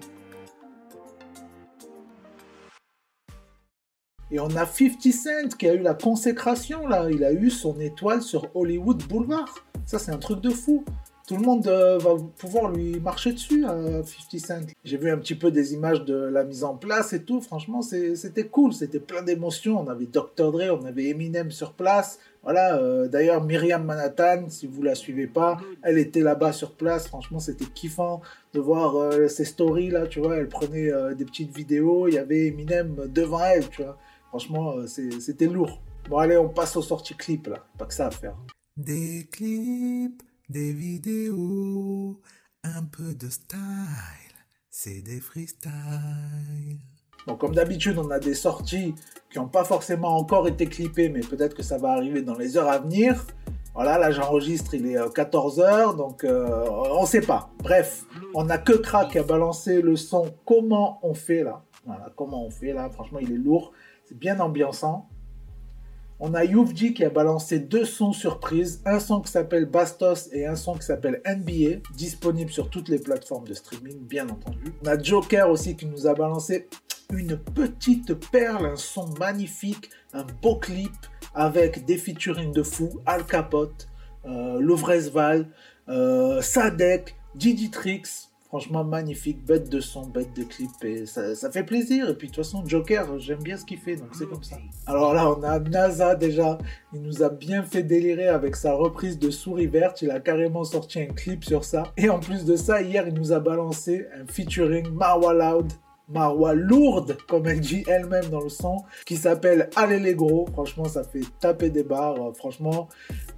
Et 4.32 4.40
on 4.40 4.56
a 4.56 4.66
50 4.66 5.02
Cent 5.12 5.58
qui 5.58 5.68
a 5.68 5.74
eu 5.74 5.82
la 5.82 5.94
consécration 5.94 6.88
là. 6.88 7.10
Il 7.12 7.26
a 7.26 7.34
eu 7.34 7.50
son 7.50 7.78
étoile 7.82 8.22
sur 8.22 8.56
Hollywood 8.56 9.04
Boulevard. 9.04 9.54
Ça, 9.86 10.00
c'est 10.00 10.12
un 10.12 10.18
truc 10.18 10.40
de 10.40 10.50
fou. 10.50 10.86
Tout 11.32 11.38
le 11.38 11.46
monde 11.46 11.66
euh, 11.68 11.98
va 11.98 12.16
pouvoir 12.38 12.70
lui 12.72 13.00
marcher 13.00 13.32
dessus 13.32 13.64
à 13.64 13.74
50 14.04 14.06
Cent. 14.38 14.68
J'ai 14.84 14.98
vu 14.98 15.10
un 15.10 15.18
petit 15.18 15.36
peu 15.36 15.50
des 15.50 15.74
images 15.74 16.04
de 16.04 16.14
la 16.14 16.44
mise 16.44 16.66
en 16.66 16.76
place 16.76 17.14
et 17.14 17.24
tout. 17.24 17.40
Franchement, 17.40 17.82
c'était 17.82 18.48
cool. 18.48 18.74
C'était 18.74 19.00
plein 19.00 19.22
d'émotions. 19.22 19.80
On 19.80 19.88
avait 19.88 20.08
Dr. 20.08 20.52
Dre, 20.52 20.78
on 20.78 20.84
avait 20.84 21.06
Eminem 21.06 21.50
sur 21.50 21.72
place. 21.72 22.20
Voilà. 22.44 22.76
Euh, 22.76 23.08
d'ailleurs, 23.08 23.42
Myriam 23.46 23.86
Manhattan, 23.86 24.50
si 24.50 24.68
vous 24.68 24.84
la 24.84 24.94
suivez 24.94 25.28
pas, 25.28 25.58
elle 25.84 26.00
était 26.00 26.20
là-bas 26.20 26.52
sur 26.52 26.74
place. 26.74 27.08
Franchement, 27.08 27.40
c'était 27.40 27.64
kiffant 27.64 28.20
de 28.54 28.60
voir 28.60 28.98
euh, 28.98 29.30
ses 29.30 29.46
stories 29.46 29.90
là. 29.90 30.08
Tu 30.08 30.20
vois, 30.20 30.36
elle 30.36 30.50
prenait 30.50 30.92
des 31.16 31.24
petites 31.24 31.56
vidéos. 31.56 32.10
Il 32.10 32.16
y 32.16 32.18
avait 32.18 32.48
Eminem 32.48 33.08
devant 33.08 33.40
elle. 33.46 33.70
Tu 33.70 33.84
vois. 33.84 33.98
Franchement, 34.28 34.76
euh, 34.78 34.88
c'était 34.88 35.48
lourd. 35.48 35.82
Bon, 36.10 36.18
allez, 36.18 36.36
on 36.36 36.50
passe 36.50 36.76
aux 36.76 36.82
sorties 36.82 37.16
clips, 37.16 37.48
là. 37.48 37.66
Pas 37.78 37.86
que 37.86 37.94
ça 37.94 38.08
à 38.08 38.12
faire. 38.12 38.36
Des 38.76 39.28
clips, 39.32 40.24
des 40.52 40.74
vidéos, 40.74 42.20
un 42.64 42.84
peu 42.84 43.14
de 43.16 43.30
style. 43.30 43.58
C'est 44.70 45.02
des 45.02 45.20
freestyles. 45.20 45.72
Bon, 47.26 47.36
comme 47.36 47.56
d'habitude, 47.56 47.98
on 47.98 48.10
a 48.12 48.20
des 48.20 48.34
sorties 48.34 48.94
qui 49.32 49.40
n'ont 49.40 49.48
pas 49.48 49.64
forcément 49.64 50.18
encore 50.18 50.48
été 50.48 50.66
clippées, 50.66 51.10
mais 51.10 51.22
peut-être 51.22 51.56
que 51.56 51.64
ça 51.64 51.78
va 51.78 51.94
arriver 51.94 52.22
dans 52.22 52.38
les 52.38 52.58
heures 52.58 52.68
à 52.68 52.80
venir. 52.80 53.26
Voilà, 53.74 53.98
là 53.98 54.12
j'enregistre, 54.12 54.74
il 54.74 54.86
est 54.88 54.98
14h, 54.98 55.62
euh, 55.62 55.94
donc 55.94 56.26
euh, 56.26 56.68
on 56.70 57.04
ne 57.04 57.08
sait 57.08 57.22
pas. 57.22 57.52
Bref, 57.60 58.06
on 58.34 58.50
a 58.50 58.58
que 58.58 58.74
Crack 58.74 59.12
qui 59.12 59.20
a 59.20 59.24
balancé 59.24 59.82
le 59.82 59.96
son 59.96 60.34
Comment 60.46 61.00
on 61.04 61.14
fait 61.14 61.44
là? 61.44 61.64
Voilà, 61.86 62.12
comment 62.18 62.46
on 62.46 62.52
fait 62.52 62.74
là, 62.74 62.90
franchement 62.90 63.20
il 63.20 63.32
est 63.32 63.38
lourd 63.38 63.72
bien 64.14 64.40
ambiançant. 64.40 65.08
On 66.24 66.36
a 66.36 66.46
Youvji 66.46 66.94
qui 66.94 67.04
a 67.04 67.10
balancé 67.10 67.58
deux 67.58 67.84
sons 67.84 68.14
surprises, 68.14 68.84
un 68.86 69.00
son 69.00 69.22
qui 69.22 69.32
s'appelle 69.32 69.66
Bastos 69.66 70.30
et 70.32 70.46
un 70.46 70.56
son 70.56 70.76
qui 70.76 70.86
s'appelle 70.86 71.20
NBA, 71.26 71.82
disponible 71.96 72.52
sur 72.52 72.70
toutes 72.70 72.90
les 72.90 73.00
plateformes 73.00 73.48
de 73.48 73.56
streaming, 73.56 73.98
bien 74.02 74.30
entendu. 74.30 74.72
On 74.84 74.88
a 74.88 75.02
Joker 75.02 75.50
aussi 75.50 75.76
qui 75.76 75.88
nous 75.88 76.06
a 76.06 76.14
balancé 76.14 76.70
une 77.12 77.38
petite 77.38 78.14
perle, 78.30 78.68
un 78.68 78.76
son 78.76 79.08
magnifique, 79.20 79.90
un 80.14 80.24
beau 80.44 80.58
clip 80.58 80.94
avec 81.34 81.86
des 81.86 81.98
featuring 81.98 82.54
de 82.54 82.62
fou, 82.62 83.02
Al 83.08 83.26
Capote, 83.26 83.88
euh, 84.28 84.62
euh, 85.90 86.42
Sadek, 86.44 87.16
Didi 87.34 87.72
Trix, 87.72 88.31
Franchement, 88.52 88.84
magnifique, 88.84 89.46
bête 89.46 89.70
de 89.70 89.80
son, 89.80 90.08
bête 90.08 90.36
de 90.36 90.44
clip, 90.44 90.72
et 90.84 91.06
ça, 91.06 91.50
fait 91.52 91.64
plaisir. 91.64 92.10
Et 92.10 92.16
puis, 92.16 92.28
de 92.28 92.34
toute 92.34 92.44
façon, 92.44 92.62
Joker, 92.68 93.18
j'aime 93.18 93.42
bien 93.42 93.56
ce 93.56 93.64
qu'il 93.64 93.78
fait, 93.78 93.96
donc 93.96 94.10
c'est 94.12 94.28
comme 94.28 94.44
ça. 94.44 94.58
Alors 94.88 95.14
là, 95.14 95.30
on 95.30 95.42
a 95.42 95.58
NASA 95.58 96.16
déjà, 96.16 96.58
il 96.94 97.02
nous 97.02 97.24
a 97.24 97.30
bien 97.30 97.64
fait 97.64 97.82
délirer 97.82 98.28
avec 98.28 98.58
sa 98.58 98.74
reprise 98.74 99.18
de 99.18 99.30
Souris 99.30 99.68
Verte. 99.68 100.02
Il 100.02 100.12
a 100.12 100.20
carrément 100.20 100.66
sorti 100.66 101.00
un 101.00 101.06
clip 101.06 101.46
sur 101.46 101.64
ça. 101.64 101.84
Et 101.96 102.10
en 102.10 102.20
plus 102.20 102.44
de 102.44 102.58
ça, 102.58 102.82
hier, 102.82 103.08
il 103.08 103.14
nous 103.14 103.32
a 103.32 103.40
balancé 103.40 104.06
un 104.20 104.28
featuring 104.28 104.90
Marwa 104.90 105.34
Loud. 105.34 105.72
Marwa 106.14 106.54
lourde, 106.54 107.18
comme 107.28 107.48
elle 107.48 107.60
dit 107.60 107.84
elle-même 107.88 108.26
dans 108.30 108.42
le 108.42 108.50
son, 108.50 108.78
qui 109.06 109.16
s'appelle 109.16 109.70
Allez 109.76 110.00
les 110.00 110.16
gros. 110.16 110.48
Franchement, 110.54 110.86
ça 110.86 111.04
fait 111.04 111.24
taper 111.40 111.70
des 111.70 111.84
barres. 111.84 112.22
Euh, 112.22 112.34
franchement, 112.34 112.90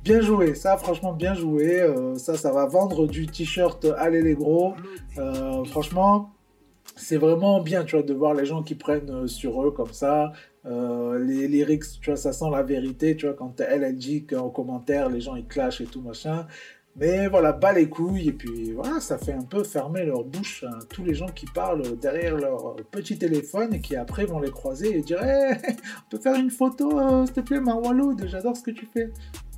bien 0.03 0.21
joué. 0.21 0.55
Ça, 0.55 0.77
franchement, 0.77 1.13
bien 1.13 1.33
joué. 1.33 1.81
Euh, 1.81 2.15
ça, 2.15 2.35
ça 2.35 2.51
va 2.51 2.65
vendre 2.65 3.07
du 3.07 3.27
t-shirt 3.27 3.85
Allez 3.97 4.21
les 4.21 4.35
gros. 4.35 4.73
Euh, 5.17 5.63
franchement, 5.65 6.31
c'est 6.95 7.17
vraiment 7.17 7.61
bien, 7.61 7.83
tu 7.83 7.95
vois, 7.95 8.03
de 8.03 8.13
voir 8.13 8.33
les 8.33 8.45
gens 8.45 8.63
qui 8.63 8.75
prennent 8.75 9.27
sur 9.27 9.63
eux 9.65 9.71
comme 9.71 9.93
ça. 9.93 10.31
les 10.65 11.47
lyrics, 11.47 11.83
tu 12.01 12.09
vois, 12.09 12.17
ça 12.17 12.33
sent 12.33 12.49
la 12.51 12.63
vérité, 12.63 13.15
tu 13.15 13.25
vois, 13.25 13.35
quand 13.35 13.59
elle, 13.59 13.83
elle 13.83 13.97
dit 13.97 14.25
qu'en 14.25 14.49
commentaire, 14.49 15.09
les 15.09 15.21
gens, 15.21 15.35
ils 15.35 15.47
clashent 15.47 15.81
et 15.81 15.85
tout, 15.85 16.01
machin. 16.01 16.47
Mais 16.95 17.27
voilà, 17.27 17.53
bas 17.53 17.73
les 17.73 17.89
couilles, 17.89 18.29
et 18.29 18.33
puis 18.33 18.71
voilà, 18.73 18.99
ça 18.99 19.17
fait 19.17 19.33
un 19.33 19.41
peu 19.41 19.63
fermer 19.63 20.05
leur 20.05 20.23
bouche 20.23 20.63
à 20.63 20.77
tous 20.89 21.03
les 21.03 21.15
gens 21.15 21.27
qui 21.27 21.47
parlent 21.47 21.97
derrière 21.97 22.37
leur 22.37 22.75
petit 22.91 23.17
téléphone 23.17 23.73
et 23.73 23.81
qui 23.81 23.95
après 23.95 24.25
vont 24.25 24.39
les 24.39 24.51
croiser 24.51 24.97
et 24.97 25.01
dire 25.01 25.23
hey, 25.23 25.57
on 25.67 26.09
peut 26.11 26.21
faire 26.21 26.35
une 26.35 26.51
photo, 26.51 26.99
euh, 26.99 27.25
s'il 27.25 27.33
te 27.33 27.41
plaît, 27.41 27.59
Marwalo, 27.59 28.15
j'adore 28.25 28.55
ce 28.55 28.61
que 28.61 28.71
tu 28.71 28.85
fais. 28.85 29.11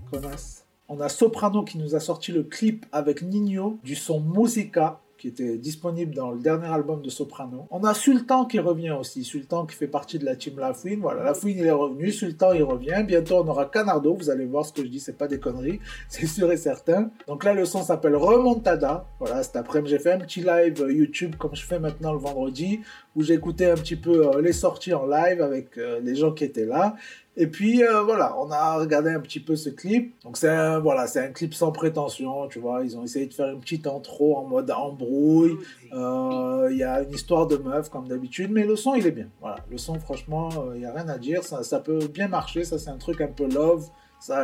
Connasse. 0.10 0.66
On 0.88 1.02
a 1.02 1.10
Soprano 1.10 1.64
qui 1.64 1.78
nous 1.78 1.96
a 1.96 2.00
sorti 2.00 2.32
le 2.32 2.44
clip 2.44 2.86
avec 2.92 3.22
Nino 3.22 3.80
du 3.84 3.96
son 3.96 4.22
Musica 4.22 5.02
qui 5.26 5.30
était 5.30 5.58
disponible 5.58 6.14
dans 6.14 6.30
le 6.30 6.40
dernier 6.40 6.68
album 6.68 7.02
de 7.02 7.10
Soprano. 7.10 7.66
On 7.72 7.84
a 7.84 7.96
Sultan 7.96 8.46
qui 8.46 8.60
revient 8.60 8.92
aussi, 8.92 9.24
Sultan 9.24 9.66
qui 9.66 9.76
fait 9.76 9.88
partie 9.88 10.20
de 10.20 10.26
la 10.26 10.36
team 10.36 10.60
Lafouine. 10.60 11.00
Voilà, 11.00 11.24
Lafouine 11.24 11.58
il 11.58 11.66
est 11.66 11.72
revenu, 11.72 12.12
Sultan 12.12 12.54
il 12.54 12.62
revient. 12.62 13.04
Bientôt 13.08 13.38
on 13.38 13.48
aura 13.48 13.66
Canardo, 13.66 14.14
vous 14.14 14.30
allez 14.30 14.46
voir 14.46 14.68
ce 14.68 14.72
que 14.72 14.84
je 14.84 14.88
dis, 14.88 15.00
c'est 15.00 15.18
pas 15.18 15.28
des 15.28 15.40
conneries, 15.40 15.80
c'est 16.10 16.28
sûr 16.28 16.52
et 16.52 16.58
certain. 16.58 17.10
Donc 17.28 17.44
là 17.44 17.56
le 17.56 17.66
son 17.66 17.82
s'appelle 17.82 18.16
Remontada. 18.16 19.08
Voilà, 19.18 19.42
cet 19.42 19.56
après-midi 19.56 19.94
j'ai 19.94 20.00
fait 20.00 20.12
un 20.12 20.20
petit 20.20 20.42
live 20.42 20.86
YouTube 20.90 21.36
comme 21.40 21.56
je 21.56 21.66
fais 21.66 21.80
maintenant 21.80 22.14
le 22.14 22.20
vendredi 22.20 22.82
où 23.16 23.24
j'écoutais 23.24 23.72
un 23.72 23.76
petit 23.76 23.96
peu 23.96 24.28
euh, 24.28 24.42
les 24.42 24.54
sorties 24.54 24.94
en 24.94 25.08
live 25.08 25.42
avec 25.42 25.80
euh, 25.80 26.00
les 26.04 26.16
gens 26.16 26.34
qui 26.34 26.44
étaient 26.44 26.66
là. 26.66 26.96
Et 27.38 27.48
puis 27.48 27.84
euh, 27.84 28.02
voilà, 28.02 28.38
on 28.40 28.50
a 28.50 28.76
regardé 28.78 29.10
un 29.10 29.20
petit 29.20 29.40
peu 29.40 29.56
ce 29.56 29.70
clip. 29.70 30.16
Donc 30.24 30.38
c'est 30.38 30.50
un, 30.50 30.80
voilà, 30.80 31.06
c'est 31.08 31.20
un 31.20 31.32
clip 31.32 31.54
sans 31.54 31.72
prétention, 31.72 32.48
tu 32.48 32.60
vois. 32.60 32.84
Ils 32.84 32.98
ont 32.98 33.04
essayé 33.04 33.26
de 33.28 33.34
faire 33.34 33.50
une 33.50 33.60
petite 33.60 33.88
intro 33.88 34.38
en 34.38 34.46
mode 34.46 34.72
embrouille. 34.72 35.58
Euh, 35.94 36.70
il 36.72 36.78
y 36.78 36.84
a 36.84 37.02
une 37.02 37.12
histoire 37.12 37.48
de 37.48 37.58
meuf 37.58 37.90
comme 37.90 38.08
d'habitude, 38.08 38.52
mais 38.52 38.64
le 38.64 38.76
son 38.76 38.96
il 38.96 39.06
est 39.06 39.12
bien. 39.12 39.28
Voilà, 39.42 39.58
le 39.70 39.78
son 39.78 40.00
franchement, 40.00 40.50
il 40.74 40.80
n'y 40.80 40.86
a 40.86 40.94
rien 40.94 41.10
à 41.10 41.18
dire. 41.18 41.44
Ça, 41.44 41.64
ça 41.64 41.80
peut 41.80 42.08
bien 42.08 42.28
marcher. 42.28 42.64
Ça 42.64 42.78
c'est 42.78 42.90
un 42.90 42.98
truc 42.98 43.20
un 43.22 43.28
peu 43.28 43.48
love. 43.48 43.90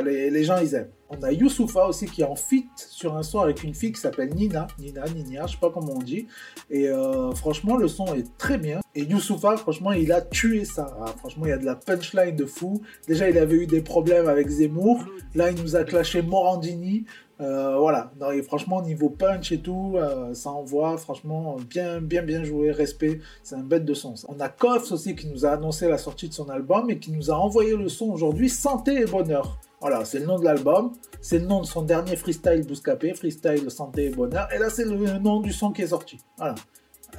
Les, 0.03 0.43
gens, 0.43 0.57
ils 0.57 0.75
aiment. 0.75 0.91
On 1.09 1.21
a 1.23 1.31
Youssoufa 1.31 1.87
aussi 1.87 2.05
qui 2.05 2.21
est 2.21 2.25
en 2.25 2.35
fit 2.35 2.67
sur 2.75 3.15
un 3.17 3.23
son 3.23 3.39
avec 3.39 3.63
une 3.63 3.73
fille 3.73 3.91
qui 3.91 3.99
s'appelle 3.99 4.33
Nina. 4.33 4.67
Nina, 4.79 5.05
Nina, 5.05 5.47
je 5.47 5.53
sais 5.53 5.57
pas 5.59 5.69
comment 5.69 5.93
on 5.95 6.01
dit. 6.01 6.27
Et 6.69 6.87
euh, 6.87 7.31
franchement, 7.31 7.75
le 7.77 7.87
son 7.87 8.13
est 8.13 8.37
très 8.37 8.57
bien. 8.57 8.79
Et 8.95 9.03
Youssoufa, 9.03 9.57
franchement, 9.57 9.91
il 9.91 10.11
a 10.11 10.21
tué 10.21 10.65
ça. 10.65 10.95
Ah, 11.01 11.13
franchement, 11.17 11.45
il 11.45 11.49
y 11.49 11.53
a 11.53 11.57
de 11.57 11.65
la 11.65 11.75
punchline 11.75 12.35
de 12.35 12.45
fou. 12.45 12.81
Déjà, 13.07 13.29
il 13.29 13.37
avait 13.37 13.55
eu 13.55 13.67
des 13.67 13.81
problèmes 13.81 14.27
avec 14.27 14.47
Zemmour. 14.49 15.03
Là, 15.35 15.51
il 15.51 15.61
nous 15.61 15.75
a 15.75 15.83
clashé 15.83 16.21
Morandini. 16.21 17.05
Euh, 17.41 17.75
voilà, 17.79 18.11
non, 18.19 18.29
et 18.29 18.43
franchement, 18.43 18.83
niveau 18.83 19.09
punch 19.09 19.51
et 19.51 19.57
tout, 19.57 19.95
euh, 19.95 20.31
ça 20.35 20.51
envoie, 20.51 20.95
franchement, 20.97 21.57
bien, 21.67 21.99
bien, 21.99 22.21
bien 22.21 22.43
joué, 22.43 22.71
respect, 22.71 23.19
c'est 23.41 23.55
un 23.55 23.63
bête 23.63 23.83
de 23.83 23.95
son. 23.95 24.13
On 24.27 24.39
a 24.39 24.47
Koffs 24.47 24.91
aussi 24.91 25.15
qui 25.15 25.27
nous 25.27 25.43
a 25.43 25.49
annoncé 25.49 25.87
la 25.87 25.97
sortie 25.97 26.29
de 26.29 26.33
son 26.33 26.49
album 26.49 26.91
et 26.91 26.99
qui 26.99 27.11
nous 27.11 27.31
a 27.31 27.33
envoyé 27.33 27.75
le 27.75 27.89
son 27.89 28.11
aujourd'hui, 28.11 28.47
Santé 28.47 29.01
et 29.01 29.05
Bonheur. 29.05 29.59
Voilà, 29.81 30.05
c'est 30.05 30.19
le 30.19 30.25
nom 30.27 30.37
de 30.37 30.45
l'album, 30.45 30.93
c'est 31.21 31.39
le 31.39 31.47
nom 31.47 31.61
de 31.61 31.65
son 31.65 31.81
dernier 31.81 32.15
freestyle 32.15 32.65
Bouscapé, 32.67 33.13
freestyle 33.15 33.69
Santé 33.71 34.05
et 34.05 34.09
Bonheur, 34.09 34.47
et 34.53 34.59
là 34.59 34.69
c'est 34.69 34.85
le 34.85 35.17
nom 35.17 35.39
du 35.39 35.51
son 35.51 35.71
qui 35.71 35.81
est 35.81 35.87
sorti. 35.87 36.19
Voilà. 36.37 36.55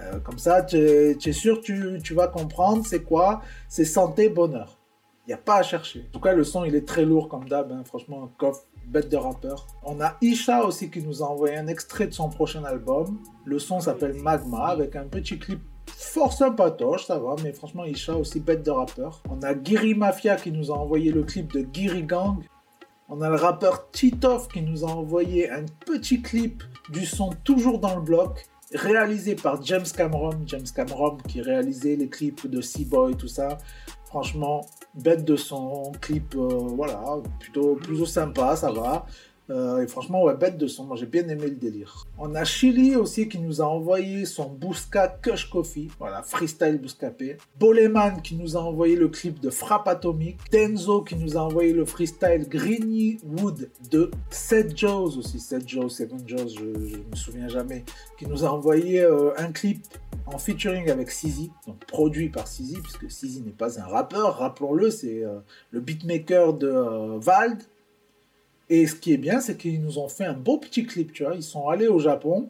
Euh, 0.00 0.21
comme 0.21 0.38
ça, 0.38 0.62
tu 0.62 0.76
es, 0.76 1.33
sûr, 1.33 1.61
tu, 1.61 2.14
vas 2.14 2.28
comprendre 2.28 2.87
c'est 2.87 3.02
quoi, 3.02 3.42
c'est 3.69 3.85
Santé 3.85 4.28
Bonheur. 4.28 4.78
Il 5.26 5.31
n'y 5.31 5.35
a 5.35 5.38
pas 5.38 5.57
à 5.57 5.62
chercher. 5.62 6.07
En 6.09 6.12
tout 6.12 6.21
cas, 6.21 6.33
le 6.33 6.45
son, 6.45 6.64
il 6.64 6.75
est 6.75 6.87
très 6.87 7.04
lourd 7.04 7.28
comme 7.28 7.49
d'hab. 7.49 7.71
Hein. 7.71 7.83
Franchement, 7.85 8.33
Koff, 8.38 8.64
bête 8.87 9.09
de 9.09 9.16
rappeur. 9.16 9.66
On 9.85 10.00
a 10.00 10.16
Isha 10.21 10.64
aussi 10.64 10.90
qui 10.90 11.00
nous 11.00 11.23
a 11.23 11.26
envoyé 11.26 11.57
un 11.57 11.69
extrait 11.69 12.07
de 12.07 12.12
son 12.12 12.28
prochain 12.28 12.64
album. 12.64 13.19
Le 13.45 13.59
son 13.59 13.81
s'appelle 13.81 14.14
Magma 14.14 14.66
avec 14.66 14.97
un 14.97 15.04
petit 15.04 15.38
clip 15.38 15.61
fort 15.87 16.33
sympatoche, 16.33 17.07
ça 17.07 17.19
va, 17.19 17.37
mais 17.42 17.52
franchement, 17.52 17.85
Isha 17.85 18.16
aussi 18.16 18.40
bête 18.40 18.64
de 18.64 18.71
rappeur. 18.71 19.23
On 19.31 19.42
a 19.42 19.54
Giri 19.62 19.95
Mafia 19.95 20.37
qui 20.37 20.50
nous 20.50 20.71
a 20.71 20.75
envoyé 20.75 21.12
le 21.12 21.23
clip 21.23 21.52
de 21.52 21.66
Giri 21.73 22.02
Gang. 22.02 22.42
On 23.14 23.21
a 23.21 23.28
le 23.28 23.37
rappeur 23.37 23.90
Titov 23.90 24.49
qui 24.49 24.62
nous 24.62 24.87
a 24.87 24.88
envoyé 24.88 25.50
un 25.50 25.66
petit 25.85 26.23
clip 26.23 26.62
du 26.88 27.04
son 27.04 27.28
toujours 27.45 27.78
dans 27.78 27.97
le 27.97 28.00
bloc, 28.00 28.47
réalisé 28.73 29.35
par 29.35 29.62
James 29.62 29.85
Cameron. 29.95 30.31
James 30.47 30.64
Cameron 30.75 31.19
qui 31.28 31.42
réalisait 31.42 31.97
les 31.97 32.09
clips 32.09 32.47
de 32.47 32.62
Boy 32.87 33.14
tout 33.14 33.28
ça. 33.28 33.59
Franchement, 34.07 34.62
bête 34.95 35.26
de 35.26 35.37
son, 35.37 35.92
clip, 36.00 36.35
euh, 36.37 36.49
voilà, 36.75 37.04
plutôt, 37.38 37.75
plutôt 37.75 38.07
sympa, 38.07 38.57
ça 38.57 38.73
va. 38.73 39.04
Euh, 39.52 39.82
et 39.82 39.87
franchement, 39.87 40.25
ouais, 40.25 40.35
bête 40.35 40.56
de 40.56 40.66
son. 40.66 40.94
J'ai 40.97 41.06
bien 41.06 41.28
aimé 41.28 41.44
le 41.44 41.56
délire. 41.56 42.06
On 42.18 42.35
a 42.35 42.44
Chili 42.44 42.97
aussi 42.97 43.28
qui 43.28 43.38
nous 43.38 43.61
a 43.61 43.64
envoyé 43.64 44.25
son 44.25 44.49
Busca 44.49 45.09
Kush 45.09 45.50
Coffee. 45.50 45.88
Voilà, 45.99 46.23
freestyle 46.23 46.78
Buscapé. 46.78 47.37
Boleman 47.59 48.23
qui 48.23 48.35
nous 48.35 48.56
a 48.56 48.61
envoyé 48.61 48.97
le 48.97 49.09
clip 49.09 49.40
de 49.40 49.50
Frappe 49.50 49.88
Atomique. 49.88 50.38
Denzo 50.50 51.02
qui 51.02 51.16
nous 51.16 51.37
a 51.37 51.40
envoyé 51.40 51.73
le 51.73 51.85
freestyle 51.85 52.47
Greeny 52.49 53.18
Wood 53.25 53.68
de 53.90 54.11
Seth 54.30 54.76
Joes 54.76 55.18
aussi. 55.18 55.38
Seth 55.38 55.68
Joes, 55.68 55.90
Seven 55.90 56.26
Joes, 56.26 56.54
je, 56.59 56.64
ne 56.64 57.11
me 57.11 57.16
souviens 57.16 57.49
jamais. 57.49 57.85
Qui 58.18 58.26
nous 58.26 58.44
a 58.44 58.49
envoyé 58.49 59.00
euh, 59.00 59.32
un 59.37 59.52
clip 59.52 59.85
en 60.26 60.38
featuring 60.38 60.88
avec 60.88 61.11
Sizi, 61.11 61.50
donc 61.66 61.85
produit 61.87 62.28
par 62.28 62.47
Sizi, 62.47 62.76
puisque 62.80 63.11
Sizi 63.11 63.42
n'est 63.42 63.50
pas 63.50 63.80
un 63.80 63.85
rappeur, 63.85 64.38
rappelons-le, 64.38 64.90
c'est 64.90 65.25
euh, 65.25 65.40
le 65.73 65.80
beatmaker 65.80 66.54
de 66.54 67.18
Vald 67.18 67.62
et 68.69 68.87
ce 68.87 68.95
qui 68.95 69.12
est 69.12 69.19
bien, 69.19 69.40
c'est 69.40 69.57
qu'ils 69.57 69.83
nous 69.83 69.99
ont 69.99 70.09
fait 70.09 70.25
un 70.25 70.33
beau 70.33 70.59
petit 70.59 70.87
clip, 70.87 71.12
tu 71.12 71.25
vois. 71.25 71.35
Ils 71.35 71.42
sont 71.42 71.69
allés 71.69 71.88
au 71.88 71.99
Japon. 71.99 72.49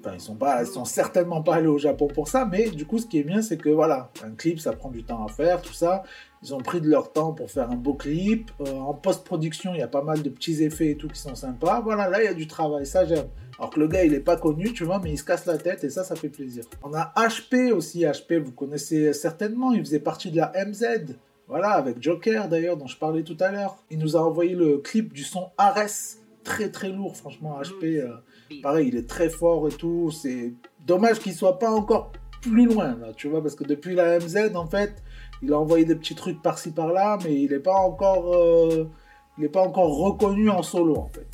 Enfin, 0.00 0.14
ils 0.14 0.20
sont 0.20 0.34
pas, 0.34 0.62
ils 0.62 0.66
sont 0.66 0.86
certainement 0.86 1.42
pas 1.42 1.56
allés 1.56 1.66
au 1.66 1.76
Japon 1.76 2.06
pour 2.06 2.28
ça, 2.28 2.48
mais 2.50 2.70
du 2.70 2.86
coup, 2.86 2.98
ce 2.98 3.06
qui 3.06 3.18
est 3.18 3.22
bien, 3.22 3.42
c'est 3.42 3.58
que 3.58 3.68
voilà, 3.68 4.10
un 4.24 4.30
clip, 4.30 4.58
ça 4.58 4.72
prend 4.72 4.88
du 4.90 5.04
temps 5.04 5.26
à 5.26 5.28
faire, 5.28 5.60
tout 5.60 5.74
ça. 5.74 6.04
Ils 6.42 6.54
ont 6.54 6.60
pris 6.60 6.80
de 6.80 6.88
leur 6.88 7.12
temps 7.12 7.32
pour 7.32 7.50
faire 7.50 7.70
un 7.70 7.76
beau 7.76 7.92
clip. 7.92 8.50
Euh, 8.62 8.72
en 8.78 8.94
post-production, 8.94 9.74
il 9.74 9.80
y 9.80 9.82
a 9.82 9.88
pas 9.88 10.02
mal 10.02 10.22
de 10.22 10.30
petits 10.30 10.62
effets 10.62 10.92
et 10.92 10.96
tout 10.96 11.08
qui 11.08 11.20
sont 11.20 11.34
sympas. 11.34 11.80
Voilà, 11.82 12.08
là, 12.08 12.22
il 12.22 12.24
y 12.24 12.28
a 12.28 12.34
du 12.34 12.46
travail, 12.46 12.86
ça 12.86 13.04
j'aime. 13.04 13.28
Alors 13.58 13.68
que 13.68 13.78
le 13.78 13.88
gars, 13.88 14.04
il 14.04 14.14
est 14.14 14.20
pas 14.20 14.36
connu, 14.36 14.72
tu 14.72 14.84
vois, 14.84 15.00
mais 15.00 15.10
il 15.10 15.18
se 15.18 15.24
casse 15.24 15.44
la 15.44 15.58
tête 15.58 15.84
et 15.84 15.90
ça, 15.90 16.02
ça 16.02 16.16
fait 16.16 16.30
plaisir. 16.30 16.64
On 16.82 16.94
a 16.94 17.12
HP 17.14 17.70
aussi. 17.72 18.04
HP, 18.04 18.38
vous 18.38 18.52
connaissez 18.52 19.12
certainement, 19.12 19.72
il 19.72 19.80
faisait 19.80 20.00
partie 20.00 20.30
de 20.30 20.38
la 20.38 20.50
MZ. 20.64 21.16
Voilà, 21.50 21.70
avec 21.70 22.00
Joker 22.00 22.48
d'ailleurs, 22.48 22.76
dont 22.76 22.86
je 22.86 22.96
parlais 22.96 23.24
tout 23.24 23.36
à 23.40 23.50
l'heure. 23.50 23.76
Il 23.90 23.98
nous 23.98 24.16
a 24.16 24.20
envoyé 24.20 24.54
le 24.54 24.78
clip 24.78 25.12
du 25.12 25.24
son 25.24 25.50
Ares, 25.58 26.16
très 26.44 26.70
très 26.70 26.90
lourd, 26.90 27.16
franchement. 27.16 27.60
HP, 27.60 27.98
euh, 27.98 28.14
pareil, 28.62 28.86
il 28.86 28.96
est 28.96 29.08
très 29.08 29.28
fort 29.28 29.66
et 29.66 29.72
tout. 29.72 30.12
C'est 30.12 30.54
dommage 30.86 31.18
qu'il 31.18 31.34
soit 31.34 31.58
pas 31.58 31.72
encore 31.72 32.12
plus 32.40 32.66
loin, 32.66 32.96
là, 33.00 33.12
tu 33.16 33.28
vois, 33.28 33.42
parce 33.42 33.56
que 33.56 33.64
depuis 33.64 33.96
la 33.96 34.20
MZ, 34.20 34.54
en 34.54 34.66
fait, 34.66 35.02
il 35.42 35.52
a 35.52 35.58
envoyé 35.58 35.84
des 35.84 35.96
petits 35.96 36.14
trucs 36.14 36.40
par-ci 36.40 36.70
par-là, 36.70 37.18
mais 37.24 37.34
il 37.34 37.50
n'est 37.50 37.58
pas 37.58 37.74
encore, 37.74 38.32
euh, 38.32 38.88
il 39.36 39.44
est 39.44 39.48
pas 39.48 39.62
encore 39.62 39.98
reconnu 39.98 40.48
en 40.50 40.62
solo, 40.62 40.98
en 40.98 41.08
fait. 41.08 41.26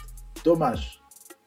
Dommage. 0.45 1.03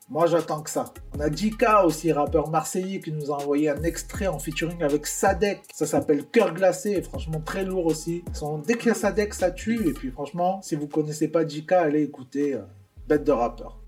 Moi, 0.10 0.26
j'attends 0.26 0.62
que 0.62 0.72
ça. 0.72 0.92
On 1.16 1.20
a 1.20 1.30
Dika 1.30 1.86
aussi, 1.86 2.12
rappeur 2.12 2.50
marseillais, 2.50 3.00
qui 3.00 3.12
nous 3.12 3.32
a 3.32 3.36
envoyé 3.36 3.70
un 3.70 3.84
extrait 3.84 4.26
en 4.26 4.40
featuring 4.40 4.82
avec 4.82 5.06
Sadek. 5.06 5.62
Ça 5.72 5.86
s'appelle 5.86 6.26
Cœur 6.26 6.56
glacé 6.56 7.00
franchement 7.04 7.42
très 7.42 7.64
lourd 7.64 7.86
aussi. 7.86 8.24
dès 8.66 8.76
qu'il 8.76 8.88
y 8.88 8.92
a 8.92 8.96
Sadek, 8.96 9.36
ça 9.36 9.52
tue. 9.52 9.88
Et 9.88 9.94
puis 9.94 10.10
franchement, 10.10 10.62
si 10.64 10.76
vous 10.76 10.88
connaissez 10.88 11.28
pas 11.28 11.44
Dika, 11.44 11.82
allez 11.82 12.02
écouter. 12.02 12.56
Euh, 12.56 12.62
bête 13.08 13.24
de 13.24 13.32
rappeur. 13.32 13.80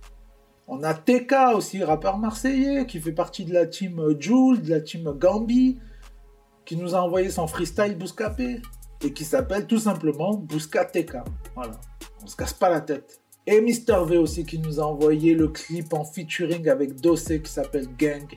On 0.68 0.84
a 0.84 0.94
TK 0.94 1.56
aussi, 1.56 1.84
rappeur 1.84 2.18
marseillais, 2.18 2.86
qui 2.86 3.00
fait 3.00 3.12
partie 3.12 3.46
de 3.46 3.54
la 3.54 3.66
team 3.66 4.00
euh, 4.00 4.16
Joule, 4.20 4.62
de 4.62 4.70
la 4.70 4.82
team 4.82 5.12
Gambi, 5.14 5.80
qui 6.66 6.76
nous 6.76 6.96
a 6.96 7.02
envoyé 7.02 7.30
son 7.30 7.48
freestyle 7.48 7.98
Bouscapé 7.98 8.62
et 9.04 9.14
qui 9.14 9.26
s'appelle 9.26 9.66
tout 9.66 9.80
simplement 9.80 10.36
Bousca. 10.36 10.88
Voilà, 11.56 11.80
on 12.24 12.28
se 12.28 12.36
casse 12.36 12.54
pas 12.54 12.70
la 12.70 12.82
tête. 12.82 13.21
Et 13.48 13.60
Mister 13.60 13.98
V 14.06 14.18
aussi 14.18 14.46
qui 14.46 14.60
nous 14.60 14.80
a 14.80 14.84
envoyé 14.84 15.34
le 15.34 15.48
clip 15.48 15.94
en 15.94 16.04
featuring 16.04 16.70
avec 16.70 17.02
Dossé 17.02 17.42
qui 17.42 17.52
s'appelle 17.52 17.88
Gang. 17.98 18.28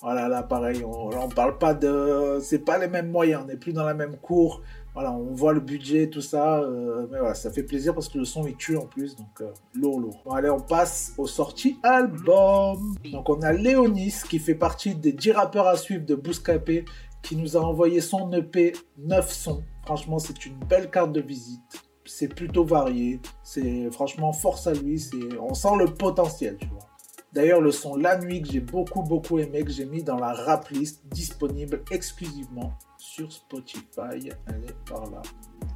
Voilà, 0.00 0.28
là 0.28 0.42
pareil, 0.42 0.82
on, 0.84 1.10
on 1.10 1.28
parle 1.28 1.58
pas 1.58 1.74
de. 1.74 2.38
C'est 2.40 2.58
pas 2.58 2.78
les 2.78 2.88
mêmes 2.88 3.10
moyens, 3.10 3.42
on 3.44 3.46
n'est 3.46 3.56
plus 3.56 3.72
dans 3.72 3.84
la 3.84 3.94
même 3.94 4.16
cour. 4.16 4.62
Voilà, 4.94 5.12
on 5.12 5.34
voit 5.34 5.52
le 5.52 5.60
budget, 5.60 6.08
tout 6.08 6.20
ça. 6.20 6.60
Euh, 6.60 7.06
mais 7.10 7.18
voilà, 7.18 7.34
ça 7.34 7.50
fait 7.50 7.62
plaisir 7.62 7.94
parce 7.94 8.08
que 8.08 8.18
le 8.18 8.24
son 8.24 8.46
il 8.46 8.54
tue 8.56 8.76
en 8.76 8.86
plus, 8.86 9.16
donc 9.16 9.40
euh, 9.40 9.50
lourd, 9.74 10.00
lourd. 10.00 10.22
Bon, 10.24 10.30
allez, 10.32 10.50
on 10.50 10.60
passe 10.60 11.12
aux 11.18 11.26
sorties 11.26 11.78
album. 11.82 12.94
Donc 13.12 13.28
on 13.28 13.42
a 13.42 13.52
Léonis 13.52 14.14
qui 14.28 14.38
fait 14.38 14.54
partie 14.54 14.94
des 14.94 15.12
10 15.12 15.32
rappeurs 15.32 15.66
à 15.66 15.76
suivre 15.76 16.06
de 16.06 16.14
Bouscapé 16.14 16.84
qui 17.22 17.36
nous 17.36 17.56
a 17.56 17.60
envoyé 17.60 18.00
son 18.00 18.32
EP 18.32 18.72
9 18.98 19.32
sons. 19.32 19.62
Franchement, 19.84 20.18
c'est 20.18 20.46
une 20.46 20.58
belle 20.68 20.90
carte 20.90 21.12
de 21.12 21.20
visite 21.20 21.84
c'est 22.04 22.28
plutôt 22.28 22.64
varié. 22.64 23.20
C'est 23.42 23.90
franchement 23.90 24.32
force 24.32 24.66
à 24.66 24.74
lui. 24.74 24.98
C'est, 24.98 25.38
on 25.40 25.54
sent 25.54 25.76
le 25.78 25.86
potentiel, 25.86 26.56
tu 26.58 26.68
vois. 26.68 26.86
D'ailleurs, 27.32 27.60
le 27.60 27.72
son 27.72 27.96
La 27.96 28.16
Nuit 28.16 28.42
que 28.42 28.52
j'ai 28.52 28.60
beaucoup 28.60 29.02
beaucoup 29.02 29.40
aimé, 29.40 29.64
que 29.64 29.70
j'ai 29.72 29.86
mis 29.86 30.04
dans 30.04 30.18
la 30.18 30.32
rap 30.32 30.68
list 30.68 31.02
disponible 31.06 31.82
exclusivement 31.90 32.74
sur 32.96 33.32
Spotify. 33.32 34.30
Elle 34.46 34.64
est 34.64 34.88
par 34.88 35.10
là. 35.10 35.20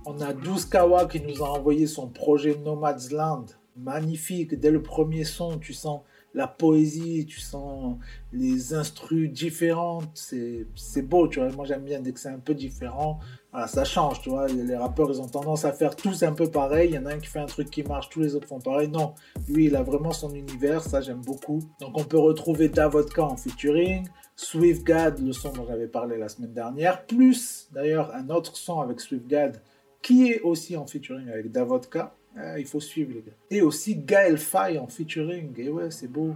On 0.06 0.20
a 0.20 0.32
12 0.32 0.66
Kawa 0.66 1.06
qui 1.06 1.20
nous 1.20 1.42
a 1.42 1.50
envoyé 1.50 1.86
son 1.86 2.08
projet 2.08 2.56
Nomad's 2.64 3.10
Land. 3.10 3.46
Magnifique, 3.76 4.58
dès 4.58 4.70
le 4.70 4.82
premier 4.82 5.24
son, 5.24 5.58
tu 5.58 5.72
sens 5.72 6.02
la 6.38 6.46
poésie, 6.46 7.26
tu 7.26 7.40
sens 7.40 7.98
les 8.32 8.72
instrus 8.72 9.28
différentes, 9.28 10.08
c'est 10.14 11.02
beau, 11.02 11.26
tu 11.26 11.40
vois. 11.40 11.50
Moi 11.50 11.64
j'aime 11.66 11.82
bien 11.82 12.00
dès 12.00 12.12
que 12.12 12.20
c'est 12.20 12.28
un 12.28 12.38
peu 12.38 12.54
différent, 12.54 13.18
ça 13.66 13.84
change, 13.84 14.22
tu 14.22 14.30
vois. 14.30 14.46
Les 14.46 14.76
rappeurs 14.76 15.10
ils 15.10 15.20
ont 15.20 15.26
tendance 15.26 15.64
à 15.64 15.72
faire 15.72 15.96
tous 15.96 16.22
un 16.22 16.32
peu 16.32 16.48
pareil. 16.48 16.90
Il 16.90 16.94
y 16.94 16.98
en 16.98 17.06
a 17.06 17.14
un 17.14 17.18
qui 17.18 17.26
fait 17.26 17.40
un 17.40 17.46
truc 17.46 17.70
qui 17.70 17.82
marche, 17.82 18.08
tous 18.08 18.20
les 18.20 18.36
autres 18.36 18.46
font 18.46 18.60
pareil. 18.60 18.88
Non, 18.88 19.14
lui 19.48 19.66
il 19.66 19.74
a 19.74 19.82
vraiment 19.82 20.12
son 20.12 20.32
univers, 20.32 20.80
ça 20.80 21.00
j'aime 21.00 21.22
beaucoup. 21.22 21.60
Donc 21.80 21.98
on 21.98 22.04
peut 22.04 22.18
retrouver 22.18 22.68
Davodka 22.68 23.24
en 23.24 23.36
featuring, 23.36 24.06
SwiftGad, 24.36 25.18
le 25.18 25.32
son 25.32 25.52
dont 25.52 25.66
j'avais 25.66 25.88
parlé 25.88 26.18
la 26.18 26.28
semaine 26.28 26.52
dernière, 26.52 27.04
plus 27.04 27.68
d'ailleurs 27.72 28.14
un 28.14 28.30
autre 28.30 28.56
son 28.56 28.80
avec 28.80 29.00
SwiftGad 29.00 29.60
qui 30.02 30.30
est 30.30 30.40
aussi 30.42 30.76
en 30.76 30.86
featuring 30.86 31.28
avec 31.28 31.50
Davodka. 31.50 32.14
Ah, 32.40 32.58
il 32.58 32.66
faut 32.66 32.80
suivre, 32.80 33.12
les 33.14 33.22
gars. 33.22 33.32
Et 33.50 33.62
aussi 33.62 33.96
Gaël 33.96 34.38
Faye 34.38 34.78
en 34.78 34.86
featuring. 34.86 35.52
Et 35.58 35.68
ouais, 35.68 35.90
c'est 35.90 36.10
beau. 36.10 36.34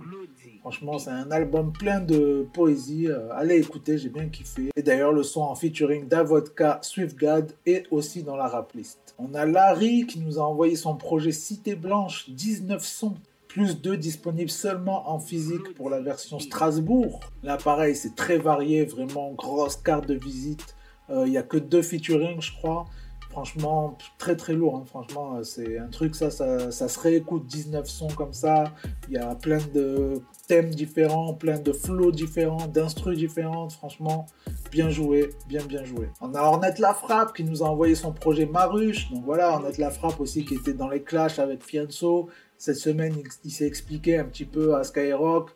Franchement, 0.60 0.98
c'est 0.98 1.10
un 1.10 1.30
album 1.30 1.72
plein 1.72 2.00
de 2.00 2.46
poésie. 2.52 3.08
Euh, 3.08 3.32
allez 3.32 3.58
écouter, 3.58 3.98
j'ai 3.98 4.08
bien 4.08 4.28
kiffé. 4.28 4.70
Et 4.74 4.82
d'ailleurs, 4.82 5.12
le 5.12 5.22
son 5.22 5.42
en 5.42 5.54
featuring 5.54 6.08
d'Avodka, 6.08 6.80
SwiftGad 6.82 7.52
est 7.66 7.86
aussi 7.90 8.22
dans 8.22 8.36
la 8.36 8.48
rap 8.48 8.72
list. 8.74 9.14
On 9.18 9.34
a 9.34 9.46
Larry 9.46 10.06
qui 10.06 10.18
nous 10.20 10.38
a 10.38 10.42
envoyé 10.42 10.76
son 10.76 10.96
projet 10.96 11.32
Cité 11.32 11.74
Blanche, 11.76 12.30
19 12.30 12.84
sons 12.84 13.14
plus 13.48 13.80
2 13.80 13.98
disponibles 13.98 14.50
seulement 14.50 15.10
en 15.10 15.18
physique 15.18 15.74
pour 15.74 15.90
la 15.90 16.00
version 16.00 16.38
Strasbourg. 16.38 17.20
Là, 17.42 17.58
pareil, 17.58 17.94
c'est 17.94 18.14
très 18.14 18.38
varié, 18.38 18.86
vraiment 18.86 19.32
grosse 19.32 19.76
carte 19.76 20.08
de 20.08 20.14
visite. 20.14 20.74
Euh, 21.10 21.24
il 21.26 21.32
n'y 21.32 21.38
a 21.38 21.42
que 21.42 21.58
deux 21.58 21.82
featuring, 21.82 22.40
je 22.40 22.52
crois. 22.52 22.86
Franchement, 23.32 23.96
très 24.18 24.36
très 24.36 24.52
lourd. 24.52 24.76
Hein. 24.76 24.84
Franchement, 24.86 25.36
euh, 25.36 25.42
c'est 25.42 25.78
un 25.78 25.88
truc, 25.88 26.14
ça, 26.14 26.30
ça, 26.30 26.70
se 26.70 27.00
réécoute 27.00 27.46
19 27.46 27.88
sons 27.88 28.08
comme 28.08 28.34
ça. 28.34 28.64
Il 29.08 29.14
y 29.14 29.16
a 29.16 29.34
plein 29.34 29.58
de 29.72 30.20
thèmes 30.48 30.68
différents, 30.68 31.32
plein 31.32 31.58
de 31.58 31.72
flows 31.72 32.12
différents, 32.12 32.66
d'instrus 32.66 33.16
différentes. 33.16 33.72
Franchement, 33.72 34.26
bien 34.70 34.90
joué, 34.90 35.30
bien 35.48 35.64
bien 35.64 35.82
joué. 35.82 36.10
On 36.20 36.34
a 36.34 36.42
Ornette 36.42 36.78
La 36.78 36.92
Frappe 36.92 37.34
qui 37.34 37.42
nous 37.42 37.62
a 37.62 37.66
envoyé 37.66 37.94
son 37.94 38.12
projet 38.12 38.44
Maruche. 38.44 39.10
Donc 39.10 39.24
voilà, 39.24 39.52
Ornette 39.52 39.78
La 39.78 39.90
Frappe 39.90 40.20
aussi 40.20 40.44
qui 40.44 40.54
était 40.54 40.74
dans 40.74 40.88
les 40.88 41.02
clashs 41.02 41.38
avec 41.38 41.64
Fianso. 41.64 42.28
Cette 42.58 42.76
semaine, 42.76 43.14
il 43.44 43.50
s'est 43.50 43.66
expliqué 43.66 44.18
un 44.18 44.24
petit 44.24 44.44
peu 44.44 44.76
à 44.76 44.84
Skyrock. 44.84 45.52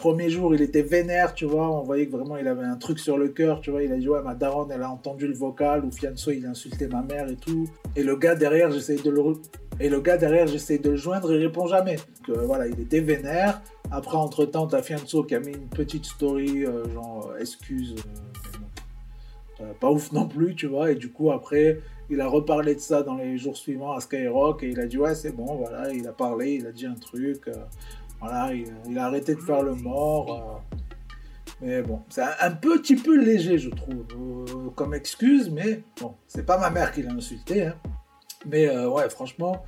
Premier 0.00 0.30
jour, 0.30 0.54
il 0.54 0.62
était 0.62 0.80
vénère, 0.80 1.34
tu 1.34 1.44
vois. 1.44 1.70
On 1.70 1.82
voyait 1.82 2.06
que 2.06 2.12
vraiment 2.12 2.38
il 2.38 2.48
avait 2.48 2.64
un 2.64 2.76
truc 2.76 2.98
sur 2.98 3.18
le 3.18 3.28
cœur, 3.28 3.60
tu 3.60 3.70
vois. 3.70 3.82
Il 3.82 3.92
a 3.92 3.98
dit 3.98 4.08
Ouais, 4.08 4.22
ma 4.22 4.34
daronne, 4.34 4.72
elle 4.72 4.80
a 4.80 4.90
entendu 4.90 5.26
le 5.26 5.34
vocal, 5.34 5.84
ou 5.84 5.92
Fianso, 5.92 6.30
il 6.30 6.46
a 6.46 6.48
insulté 6.48 6.88
ma 6.88 7.02
mère 7.02 7.28
et 7.28 7.36
tout. 7.36 7.68
Et 7.94 8.02
le 8.02 8.16
gars 8.16 8.34
derrière, 8.34 8.70
j'essaye 8.70 9.02
de 9.02 9.10
le. 9.10 9.20
Et 9.78 9.90
le 9.90 10.00
gars 10.00 10.16
derrière, 10.16 10.46
de 10.46 10.88
le 10.88 10.96
joindre, 10.96 11.34
il 11.34 11.42
répond 11.42 11.66
jamais. 11.66 11.96
Donc 11.96 12.38
euh, 12.38 12.46
voilà, 12.46 12.66
il 12.66 12.80
était 12.80 13.00
vénère. 13.00 13.60
Après, 13.90 14.16
entre-temps, 14.16 14.68
t'as 14.68 14.80
Fianso 14.80 15.22
qui 15.24 15.34
a 15.34 15.40
mis 15.40 15.52
une 15.52 15.68
petite 15.68 16.06
story, 16.06 16.64
euh, 16.64 16.88
genre, 16.94 17.32
euh, 17.34 17.38
excuse, 17.38 17.94
pas 19.80 19.90
ouf 19.90 20.12
non 20.12 20.26
plus, 20.26 20.54
tu 20.54 20.66
vois. 20.66 20.92
Et 20.92 20.94
du 20.94 21.12
coup, 21.12 21.30
après, 21.30 21.78
il 22.08 22.22
a 22.22 22.26
reparlé 22.26 22.74
de 22.74 22.80
ça 22.80 23.02
dans 23.02 23.16
les 23.16 23.36
jours 23.36 23.58
suivants 23.58 23.92
à 23.92 24.00
Skyrock, 24.00 24.62
et 24.62 24.70
il 24.70 24.80
a 24.80 24.86
dit 24.86 24.96
Ouais, 24.96 25.14
c'est 25.14 25.36
bon, 25.36 25.56
voilà, 25.56 25.92
il 25.92 26.08
a 26.08 26.12
parlé, 26.12 26.54
il 26.54 26.66
a 26.66 26.72
dit 26.72 26.86
un 26.86 26.94
truc. 26.94 27.50
Voilà, 28.20 28.50
il, 28.86 28.98
a 28.98 29.06
arrêté 29.06 29.34
de 29.34 29.40
faire 29.40 29.62
le 29.62 29.74
mort. 29.74 30.62
Euh. 30.72 30.76
mais 31.62 31.82
bon, 31.82 32.02
c'est 32.10 32.22
un, 32.22 32.50
petit 32.50 32.96
peu 32.96 33.18
léger, 33.18 33.58
je 33.58 33.70
trouve, 33.70 34.04
euh, 34.14 34.70
comme 34.76 34.92
excuse, 34.94 35.50
mais 35.50 35.82
bon, 36.00 36.14
c'est 36.26 36.44
pas 36.44 36.58
ma 36.58 36.70
mère 36.70 36.92
qui 36.92 37.02
l'a 37.02 37.12
insulté. 37.12 37.66
Hein. 37.66 37.74
Mais 38.46 38.68
euh, 38.68 38.88
ouais, 38.88 39.08
franchement, 39.08 39.64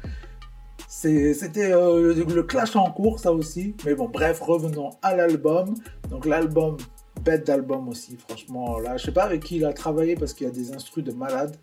c'était 0.89 1.71
le 1.71 2.43
clash 2.43 2.77
en 2.77 2.91
cours, 2.91 3.19
ça 3.19 3.33
aussi. 3.33 3.75
Mais 3.85 3.95
bon, 3.95 4.09
bref, 4.09 4.41
revenons 4.41 4.91
à 5.01 5.17
l'album. 5.17 5.75
Donc 6.11 6.27
l'album, 6.27 6.77
bête 7.23 7.47
d'album 7.47 7.89
aussi, 7.89 8.17
franchement. 8.17 8.79
Là, 8.79 8.99
je 8.99 9.07
sais 9.07 9.13
pas 9.13 9.25
avec 9.25 9.43
qui 9.43 9.57
il 9.57 9.65
a 9.65 9.73
travaillé 9.73 10.15
parce 10.15 10.35
qu'il 10.35 10.47
y 10.47 10.51
a 10.51 10.53
des 10.53 10.73
instrus 10.75 11.05
de 11.05 11.13
malade. 11.13 11.57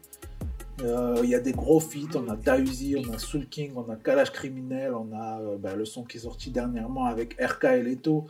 Euh, 0.83 1.19
il 1.23 1.29
y 1.29 1.35
a 1.35 1.39
des 1.39 1.51
gros 1.51 1.79
feats, 1.79 2.15
on 2.15 2.27
a 2.29 2.35
Dausi, 2.35 2.95
on 2.97 3.13
a 3.13 3.19
Soul 3.19 3.47
King, 3.47 3.73
on 3.75 3.89
a 3.91 3.95
Kalash 3.95 4.31
Criminel, 4.31 4.93
on 4.93 5.13
a 5.13 5.39
euh, 5.41 5.57
bah, 5.57 5.75
le 5.75 5.85
son 5.85 6.03
qui 6.03 6.17
est 6.17 6.21
sorti 6.21 6.51
dernièrement 6.51 7.05
avec 7.05 7.35
RK 7.41 7.65
et 7.65 7.83
Leto. 7.83 8.25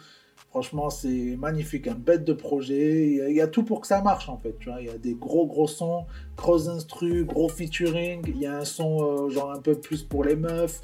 Franchement, 0.50 0.90
c'est 0.90 1.36
magnifique, 1.38 1.88
un 1.88 1.94
bête 1.94 2.24
de 2.24 2.34
projet. 2.34 3.08
Il 3.30 3.36
y, 3.36 3.42
a, 3.42 3.48
tout 3.48 3.64
pour 3.64 3.82
que 3.82 3.88
ça 3.88 4.02
marche 4.02 4.30
en 4.30 4.38
fait. 4.38 4.56
Il 4.80 4.86
y 4.86 4.90
a 4.90 4.98
des 4.98 5.14
gros 5.14 5.46
gros 5.46 5.68
sons, 5.68 6.06
gros 6.38 6.70
instrus, 6.70 7.24
gros 7.24 7.50
featuring. 7.50 8.24
Il 8.28 8.42
y 8.42 8.48
a 8.48 8.58
un 8.58 8.66
son 8.66 9.04
euh, 9.04 9.30
genre 9.30 9.52
un 9.52 9.62
peu 9.62 9.76
plus 9.76 10.02
pour 10.02 10.24
les 10.24 10.36
meufs. 10.36 10.82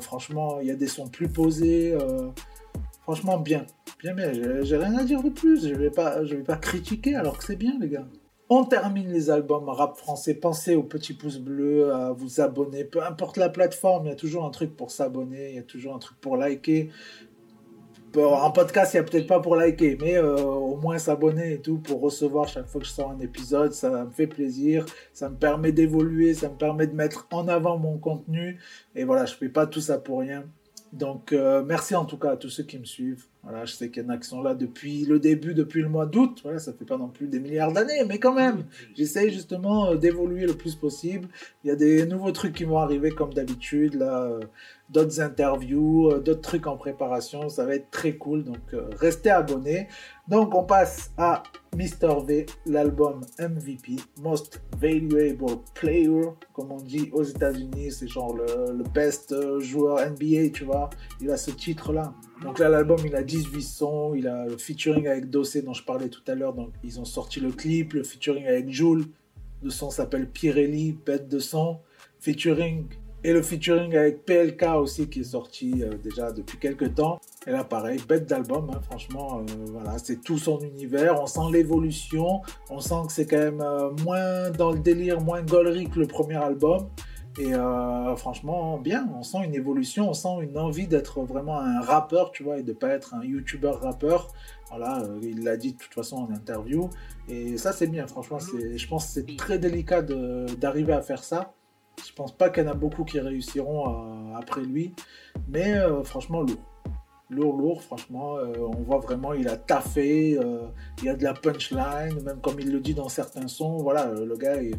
franchement, 0.00 0.60
il 0.60 0.66
y 0.66 0.70
a 0.70 0.74
des 0.74 0.88
sons 0.88 1.08
plus 1.08 1.28
posés. 1.28 1.96
franchement, 3.04 3.38
bien, 3.38 3.64
bien, 4.00 4.14
bien. 4.14 4.32
J'ai 4.62 4.76
rien 4.76 4.98
à 4.98 5.04
dire 5.04 5.22
de 5.22 5.30
plus. 5.30 5.66
Je 5.66 5.74
vais 5.74 5.90
je 6.24 6.36
vais 6.36 6.42
pas 6.42 6.56
critiquer 6.56 7.14
alors 7.14 7.38
que 7.38 7.44
c'est 7.44 7.56
bien, 7.56 7.78
les 7.80 7.88
gars. 7.88 8.06
On 8.52 8.64
termine 8.64 9.12
les 9.12 9.30
albums 9.30 9.68
rap 9.68 9.96
français. 9.96 10.34
Pensez 10.34 10.74
au 10.74 10.82
petit 10.82 11.14
pouce 11.14 11.38
bleu, 11.38 11.94
à 11.94 12.10
vous 12.10 12.40
abonner. 12.40 12.82
Peu 12.82 13.00
importe 13.00 13.36
la 13.36 13.48
plateforme, 13.48 14.06
il 14.06 14.08
y 14.08 14.12
a 14.12 14.16
toujours 14.16 14.44
un 14.44 14.50
truc 14.50 14.76
pour 14.76 14.90
s'abonner, 14.90 15.50
il 15.50 15.54
y 15.54 15.60
a 15.60 15.62
toujours 15.62 15.94
un 15.94 16.00
truc 16.00 16.18
pour 16.20 16.36
liker. 16.36 16.90
En 18.16 18.50
podcast, 18.50 18.92
il 18.92 18.96
n'y 18.96 19.06
a 19.06 19.08
peut-être 19.08 19.28
pas 19.28 19.38
pour 19.38 19.54
liker, 19.54 19.96
mais 20.00 20.16
euh, 20.16 20.34
au 20.34 20.74
moins 20.74 20.98
s'abonner 20.98 21.52
et 21.52 21.60
tout 21.60 21.78
pour 21.78 22.00
recevoir 22.00 22.48
chaque 22.48 22.66
fois 22.66 22.80
que 22.80 22.86
je 22.88 22.92
sors 22.92 23.12
un 23.12 23.20
épisode. 23.20 23.72
Ça 23.72 24.04
me 24.04 24.10
fait 24.10 24.26
plaisir, 24.26 24.84
ça 25.12 25.28
me 25.28 25.36
permet 25.36 25.70
d'évoluer, 25.70 26.34
ça 26.34 26.48
me 26.48 26.56
permet 26.56 26.88
de 26.88 26.94
mettre 26.96 27.28
en 27.30 27.46
avant 27.46 27.78
mon 27.78 27.98
contenu. 27.98 28.58
Et 28.96 29.04
voilà, 29.04 29.26
je 29.26 29.34
ne 29.34 29.38
fais 29.38 29.48
pas 29.48 29.68
tout 29.68 29.80
ça 29.80 29.98
pour 29.98 30.18
rien. 30.18 30.42
Donc, 30.92 31.32
euh, 31.32 31.62
merci 31.64 31.94
en 31.94 32.04
tout 32.04 32.18
cas 32.18 32.32
à 32.32 32.36
tous 32.36 32.50
ceux 32.50 32.64
qui 32.64 32.80
me 32.80 32.84
suivent. 32.84 33.26
Voilà, 33.42 33.64
je 33.64 33.72
sais 33.72 33.88
qu'il 33.88 34.06
y 34.06 34.10
a 34.10 34.16
qui 34.18 34.28
sont 34.28 34.42
là 34.42 34.54
depuis 34.54 35.06
le 35.06 35.18
début, 35.18 35.54
depuis 35.54 35.80
le 35.80 35.88
mois 35.88 36.04
d'août. 36.04 36.40
Voilà, 36.42 36.58
ça 36.58 36.74
fait 36.74 36.84
pas 36.84 36.98
non 36.98 37.08
plus 37.08 37.26
des 37.26 37.40
milliards 37.40 37.72
d'années, 37.72 38.04
mais 38.06 38.18
quand 38.18 38.34
même, 38.34 38.64
j'essaye 38.94 39.32
justement 39.32 39.92
euh, 39.92 39.96
d'évoluer 39.96 40.46
le 40.46 40.52
plus 40.52 40.74
possible. 40.74 41.26
Il 41.64 41.68
y 41.68 41.70
a 41.70 41.76
des 41.76 42.04
nouveaux 42.04 42.32
trucs 42.32 42.54
qui 42.54 42.64
vont 42.64 42.76
arriver 42.76 43.12
comme 43.12 43.32
d'habitude, 43.32 43.94
là, 43.94 44.24
euh, 44.24 44.40
d'autres 44.90 45.22
interviews, 45.22 46.10
euh, 46.10 46.20
d'autres 46.20 46.42
trucs 46.42 46.66
en 46.66 46.76
préparation. 46.76 47.48
Ça 47.48 47.64
va 47.64 47.76
être 47.76 47.90
très 47.90 48.16
cool, 48.16 48.44
donc 48.44 48.58
restez 48.98 49.30
abonnés. 49.30 49.88
Donc 50.28 50.54
on 50.54 50.64
passe 50.64 51.10
à 51.16 51.42
Mr. 51.74 52.22
V, 52.26 52.44
l'album 52.66 53.22
MVP, 53.38 53.96
Most 54.20 54.60
Valuable 54.78 55.62
Player, 55.74 56.26
comme 56.52 56.72
on 56.72 56.80
dit 56.80 57.08
aux 57.14 57.24
États-Unis, 57.24 57.90
c'est 57.90 58.06
genre 58.06 58.36
le, 58.36 58.76
le 58.76 58.84
best 58.84 59.34
joueur 59.60 59.98
NBA, 60.10 60.50
tu 60.52 60.64
vois. 60.64 60.90
Il 61.22 61.30
a 61.30 61.38
ce 61.38 61.52
titre-là. 61.52 62.12
Donc 62.42 62.58
là, 62.58 62.68
l'album, 62.68 62.98
il 63.04 63.14
a 63.14 63.22
18 63.22 63.62
sons, 63.62 64.14
il 64.14 64.26
a 64.26 64.46
le 64.46 64.56
featuring 64.56 65.06
avec 65.06 65.28
Dossé 65.28 65.60
dont 65.62 65.74
je 65.74 65.84
parlais 65.84 66.08
tout 66.08 66.22
à 66.26 66.34
l'heure, 66.34 66.54
donc 66.54 66.70
ils 66.82 66.98
ont 66.98 67.04
sorti 67.04 67.38
le 67.38 67.50
clip, 67.50 67.92
le 67.92 68.02
featuring 68.02 68.46
avec 68.46 68.70
Jules, 68.70 69.04
le 69.62 69.70
son 69.70 69.90
s'appelle 69.90 70.26
Pirelli, 70.26 70.96
bête 71.04 71.28
de 71.28 71.38
son, 71.38 71.78
featuring, 72.18 72.86
et 73.22 73.34
le 73.34 73.42
featuring 73.42 73.94
avec 73.94 74.24
PLK 74.24 74.62
aussi 74.76 75.08
qui 75.08 75.20
est 75.20 75.24
sorti 75.24 75.82
euh, 75.82 75.90
déjà 76.02 76.32
depuis 76.32 76.56
quelques 76.56 76.94
temps. 76.94 77.20
Et 77.46 77.50
là, 77.50 77.64
pareil, 77.64 78.00
bête 78.08 78.26
d'album, 78.26 78.70
hein, 78.70 78.80
franchement, 78.80 79.40
euh, 79.40 79.52
voilà, 79.66 79.98
c'est 79.98 80.22
tout 80.22 80.38
son 80.38 80.60
univers, 80.60 81.20
on 81.20 81.26
sent 81.26 81.52
l'évolution, 81.52 82.40
on 82.70 82.80
sent 82.80 83.02
que 83.06 83.12
c'est 83.12 83.26
quand 83.26 83.38
même 83.38 83.60
euh, 83.60 83.90
moins 84.04 84.50
dans 84.50 84.72
le 84.72 84.78
délire, 84.78 85.20
moins 85.20 85.42
gaulerie 85.42 85.88
que 85.90 86.00
le 86.00 86.06
premier 86.06 86.36
album. 86.36 86.88
Et 87.38 87.54
euh, 87.54 88.16
franchement, 88.16 88.78
bien, 88.78 89.08
on 89.16 89.22
sent 89.22 89.38
une 89.44 89.54
évolution, 89.54 90.10
on 90.10 90.14
sent 90.14 90.42
une 90.42 90.58
envie 90.58 90.88
d'être 90.88 91.22
vraiment 91.22 91.60
un 91.60 91.80
rappeur, 91.80 92.32
tu 92.32 92.42
vois, 92.42 92.58
et 92.58 92.62
de 92.62 92.72
pas 92.72 92.88
être 92.88 93.14
un 93.14 93.24
YouTuber 93.24 93.72
rappeur. 93.80 94.28
Voilà, 94.68 95.02
euh, 95.02 95.20
il 95.22 95.44
l'a 95.44 95.56
dit 95.56 95.72
de 95.72 95.78
toute 95.78 95.94
façon 95.94 96.16
en 96.16 96.30
interview. 96.34 96.90
Et 97.28 97.56
ça, 97.56 97.72
c'est 97.72 97.86
bien, 97.86 98.06
franchement, 98.06 98.38
je 98.38 98.86
pense 98.88 99.06
que 99.06 99.12
c'est 99.12 99.36
très 99.36 99.58
délicat 99.58 100.02
d'arriver 100.02 100.92
à 100.92 101.02
faire 101.02 101.22
ça. 101.22 101.52
Je 102.04 102.12
pense 102.14 102.32
pas 102.32 102.50
qu'il 102.50 102.64
y 102.64 102.66
en 102.66 102.70
a 102.70 102.74
beaucoup 102.74 103.04
qui 103.04 103.20
réussiront 103.20 103.88
euh, 103.88 104.34
après 104.36 104.62
lui. 104.62 104.94
Mais 105.48 105.76
franchement, 106.04 106.42
lourd. 106.42 106.58
Lourd, 107.32 107.56
lourd, 107.58 107.82
franchement. 107.84 108.38
on 108.58 108.82
voit 108.82 108.98
vraiment, 108.98 109.34
il 109.34 109.46
a 109.46 109.56
taffé. 109.56 110.30
il 110.98 111.04
y 111.04 111.08
a 111.08 111.14
de 111.14 111.22
la 111.22 111.32
punchline, 111.32 112.20
même 112.24 112.40
comme 112.40 112.58
il 112.58 112.72
le 112.72 112.80
dit 112.80 112.92
dans 112.92 113.08
certains 113.08 113.46
sons. 113.46 113.76
Voilà, 113.76 114.12
le 114.12 114.36
gars, 114.36 114.60
est 114.60 114.72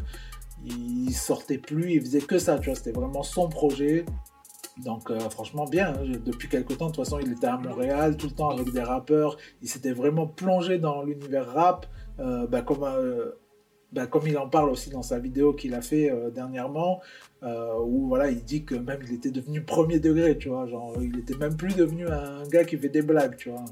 il 0.64 1.12
sortait 1.12 1.58
plus, 1.58 1.92
il 1.94 2.00
faisait 2.00 2.20
que 2.20 2.38
ça, 2.38 2.58
tu 2.58 2.66
vois, 2.66 2.74
c'était 2.74 2.92
vraiment 2.92 3.22
son 3.22 3.48
projet. 3.48 4.04
Donc 4.78 5.10
euh, 5.10 5.18
franchement 5.28 5.66
bien, 5.66 5.92
hein. 5.92 6.18
depuis 6.24 6.48
quelques 6.48 6.78
temps, 6.78 6.86
de 6.86 6.92
toute 6.92 7.04
façon 7.04 7.18
il 7.18 7.30
était 7.32 7.46
à 7.46 7.58
Montréal 7.58 8.16
tout 8.16 8.28
le 8.28 8.32
temps 8.32 8.48
avec 8.48 8.72
des 8.72 8.82
rappeurs, 8.82 9.36
il 9.60 9.68
s'était 9.68 9.92
vraiment 9.92 10.26
plongé 10.26 10.78
dans 10.78 11.02
l'univers 11.02 11.52
rap, 11.52 11.86
euh, 12.20 12.46
bah, 12.46 12.62
comme, 12.62 12.82
euh, 12.82 13.32
ben, 13.92 14.06
comme 14.06 14.26
il 14.26 14.38
en 14.38 14.48
parle 14.48 14.70
aussi 14.70 14.88
dans 14.88 15.02
sa 15.02 15.18
vidéo 15.18 15.52
qu'il 15.52 15.74
a 15.74 15.82
fait 15.82 16.10
dernièrement, 16.34 17.00
où 17.42 18.08
voilà, 18.08 18.30
il 18.30 18.42
dit 18.44 18.64
que 18.64 18.74
même 18.74 19.00
il 19.06 19.12
était 19.12 19.30
devenu 19.30 19.62
premier 19.62 20.00
degré, 20.00 20.38
tu 20.38 20.48
vois, 20.48 20.66
genre 20.66 20.94
il 21.02 21.18
était 21.18 21.36
même 21.36 21.56
plus 21.56 21.76
devenu 21.76 22.08
un 22.08 22.42
gars 22.48 22.64
qui 22.64 22.78
fait 22.78 22.88
des 22.88 23.02
blagues, 23.02 23.36
tu 23.36 23.50
vois. 23.50 23.64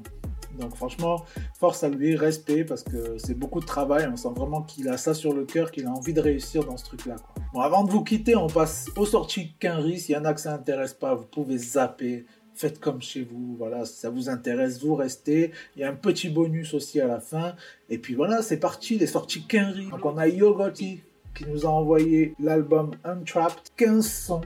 Donc 0.61 0.75
franchement, 0.75 1.25
force 1.59 1.83
à 1.83 1.89
lui, 1.89 2.15
respect, 2.15 2.63
parce 2.63 2.83
que 2.83 3.17
c'est 3.17 3.37
beaucoup 3.37 3.59
de 3.59 3.65
travail, 3.65 4.07
on 4.11 4.15
sent 4.15 4.29
vraiment 4.35 4.61
qu'il 4.61 4.87
a 4.87 4.97
ça 4.97 5.13
sur 5.13 5.33
le 5.33 5.43
cœur, 5.43 5.71
qu'il 5.71 5.87
a 5.87 5.91
envie 5.91 6.13
de 6.13 6.21
réussir 6.21 6.63
dans 6.63 6.77
ce 6.77 6.85
truc-là. 6.85 7.17
Bon, 7.53 7.59
avant 7.59 7.83
de 7.83 7.91
vous 7.91 8.03
quitter, 8.03 8.35
on 8.35 8.47
passe 8.47 8.87
aux 8.95 9.05
sorties 9.05 9.53
Quinry, 9.59 9.99
s'il 9.99 10.15
y 10.15 10.17
en 10.17 10.23
a 10.23 10.33
que 10.33 10.39
ça 10.39 10.53
intéresse 10.53 10.93
pas, 10.93 11.15
vous 11.15 11.25
pouvez 11.25 11.57
zapper, 11.57 12.25
faites 12.53 12.79
comme 12.79 13.01
chez 13.01 13.23
vous, 13.23 13.55
voilà, 13.57 13.85
si 13.85 13.99
ça 13.99 14.09
vous 14.09 14.29
intéresse, 14.29 14.83
vous 14.83 14.95
restez. 14.95 15.51
Il 15.75 15.81
y 15.81 15.83
a 15.83 15.89
un 15.89 15.95
petit 15.95 16.29
bonus 16.29 16.73
aussi 16.73 17.01
à 17.01 17.07
la 17.07 17.19
fin. 17.19 17.55
Et 17.89 17.97
puis 17.97 18.13
voilà, 18.13 18.41
c'est 18.41 18.57
parti, 18.57 18.97
les 18.97 19.07
sorties 19.07 19.43
Quinry. 19.47 19.87
Donc 19.89 20.05
on 20.05 20.17
a 20.17 20.27
Yogoti 20.27 21.01
qui 21.35 21.45
nous 21.45 21.65
a 21.65 21.69
envoyé 21.69 22.35
l'album 22.39 22.91
Untrapped, 23.03 23.71
15 23.77 24.05
sons 24.07 24.41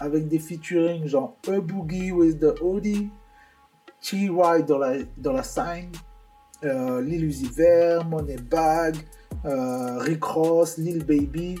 avec 0.00 0.28
des 0.28 0.38
featuring 0.38 1.06
genre 1.06 1.36
A 1.48 1.60
Boogie 1.60 2.12
with 2.12 2.40
the 2.40 2.60
Audi, 2.60 3.08
T.Y. 4.00 4.66
dans 4.66 4.78
la, 4.78 4.94
dans 5.16 5.32
la 5.32 5.42
sign, 5.42 5.90
Lil 6.62 7.24
Uzi 7.24 7.48
Vert, 7.48 8.04
Moneybag, 8.06 8.96
euh, 9.44 9.98
Rick 9.98 10.24
Ross, 10.24 10.78
Lil 10.78 11.04
Baby. 11.04 11.56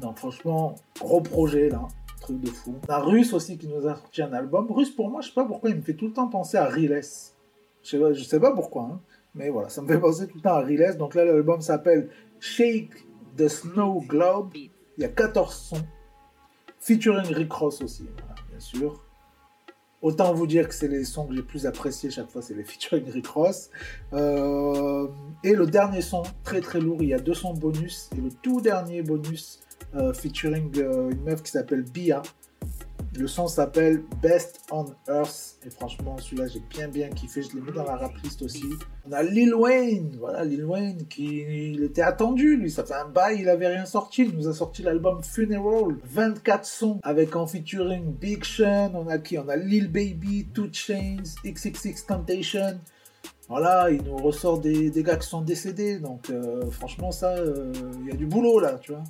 Non, 0.00 0.14
franchement, 0.14 0.74
gros 0.98 1.20
projet 1.20 1.68
là, 1.68 1.86
truc 2.20 2.40
de 2.40 2.50
fou. 2.50 2.76
On 2.88 2.92
a 2.92 2.98
Russe 2.98 3.32
aussi 3.32 3.58
qui 3.58 3.68
nous 3.68 3.86
a 3.86 3.94
sorti 3.94 4.22
un 4.22 4.32
album. 4.32 4.70
Russe 4.70 4.90
pour 4.90 5.10
moi, 5.10 5.20
je 5.20 5.28
sais 5.28 5.34
pas 5.34 5.44
pourquoi, 5.44 5.70
il 5.70 5.76
me 5.76 5.82
fait 5.82 5.94
tout 5.94 6.06
le 6.06 6.12
temps 6.12 6.28
penser 6.28 6.56
à 6.56 6.66
Riles. 6.66 7.00
Je 7.82 7.88
sais 7.88 7.98
pas, 7.98 8.12
je 8.12 8.22
sais 8.22 8.40
pas 8.40 8.52
pourquoi, 8.52 8.82
hein, 8.82 9.00
mais 9.34 9.50
voilà, 9.50 9.68
ça 9.68 9.82
me 9.82 9.88
fait 9.88 10.00
penser 10.00 10.26
tout 10.26 10.36
le 10.36 10.42
temps 10.42 10.54
à 10.54 10.60
Riles. 10.60 10.96
Donc 10.98 11.14
là, 11.14 11.24
l'album 11.24 11.60
s'appelle 11.60 12.10
Shake 12.40 13.06
the 13.36 13.48
Snow 13.48 14.00
Globe. 14.06 14.54
Il 14.54 14.70
y 15.02 15.04
a 15.04 15.08
14 15.08 15.54
sons, 15.54 15.86
featuring 16.80 17.32
Rick 17.32 17.52
Ross 17.52 17.80
aussi, 17.82 18.08
bien 18.50 18.58
sûr. 18.58 19.04
Autant 20.00 20.32
vous 20.32 20.46
dire 20.46 20.68
que 20.68 20.74
c'est 20.74 20.86
les 20.86 21.04
sons 21.04 21.26
que 21.26 21.34
j'ai 21.34 21.42
plus 21.42 21.66
appréciés 21.66 22.10
chaque 22.10 22.30
fois, 22.30 22.40
c'est 22.40 22.54
les 22.54 22.62
featuring 22.62 23.10
Rick 23.10 23.26
Ross. 23.26 23.70
Euh, 24.12 25.08
et 25.42 25.54
le 25.54 25.66
dernier 25.66 26.02
son, 26.02 26.22
très 26.44 26.60
très 26.60 26.80
lourd, 26.80 27.02
il 27.02 27.08
y 27.08 27.14
a 27.14 27.18
deux 27.18 27.34
sons 27.34 27.52
bonus. 27.52 28.08
Et 28.16 28.20
le 28.20 28.30
tout 28.30 28.60
dernier 28.60 29.02
bonus, 29.02 29.60
euh, 29.96 30.12
featuring 30.12 30.70
euh, 30.78 31.10
une 31.10 31.22
meuf 31.22 31.42
qui 31.42 31.50
s'appelle 31.50 31.82
Bia. 31.82 32.22
Le 33.16 33.26
son 33.26 33.48
s'appelle 33.48 34.02
Best 34.22 34.60
on 34.70 34.86
Earth. 35.08 35.58
Et 35.66 35.70
franchement, 35.70 36.16
celui-là, 36.18 36.46
j'ai 36.46 36.60
bien 36.70 36.88
bien 36.88 37.08
kiffé. 37.08 37.42
Je 37.42 37.54
l'ai 37.56 37.60
mis 37.60 37.72
dans 37.72 37.84
la 37.84 37.96
rap 37.96 38.12
list 38.22 38.42
aussi. 38.42 38.64
On 39.08 39.12
a 39.12 39.22
Lil 39.22 39.54
Wayne. 39.54 40.16
Voilà, 40.18 40.44
Lil 40.44 40.64
Wayne 40.64 41.06
qui 41.08 41.72
il 41.72 41.82
était 41.82 42.02
attendu. 42.02 42.56
Lui, 42.56 42.70
ça 42.70 42.84
fait 42.84 42.94
un 42.94 43.08
bail, 43.08 43.40
il 43.40 43.48
avait 43.48 43.68
rien 43.68 43.86
sorti. 43.86 44.24
Il 44.24 44.36
nous 44.36 44.48
a 44.48 44.54
sorti 44.54 44.82
l'album 44.82 45.22
Funeral. 45.22 45.96
24 46.04 46.64
sons 46.64 47.00
avec 47.02 47.34
en 47.34 47.46
featuring 47.46 48.12
Big 48.12 48.44
Sean. 48.44 48.92
On 48.94 49.08
a 49.08 49.18
qui? 49.18 49.38
On 49.38 49.48
a 49.48 49.56
Lil 49.56 49.90
Baby, 49.90 50.48
Two 50.52 50.68
Chains, 50.72 51.22
XXX 51.44 52.06
Temptation. 52.06 52.78
Voilà, 53.48 53.90
il 53.90 54.02
nous 54.02 54.16
ressort 54.16 54.60
des, 54.60 54.90
des 54.90 55.02
gars 55.02 55.16
qui 55.16 55.26
sont 55.26 55.40
décédés. 55.40 55.98
Donc, 55.98 56.28
euh, 56.28 56.70
franchement, 56.70 57.10
ça, 57.10 57.30
euh, 57.30 57.72
il 58.02 58.08
y 58.08 58.12
a 58.12 58.16
du 58.16 58.26
boulot 58.26 58.60
là, 58.60 58.78
tu 58.78 58.92
vois. 58.92 59.04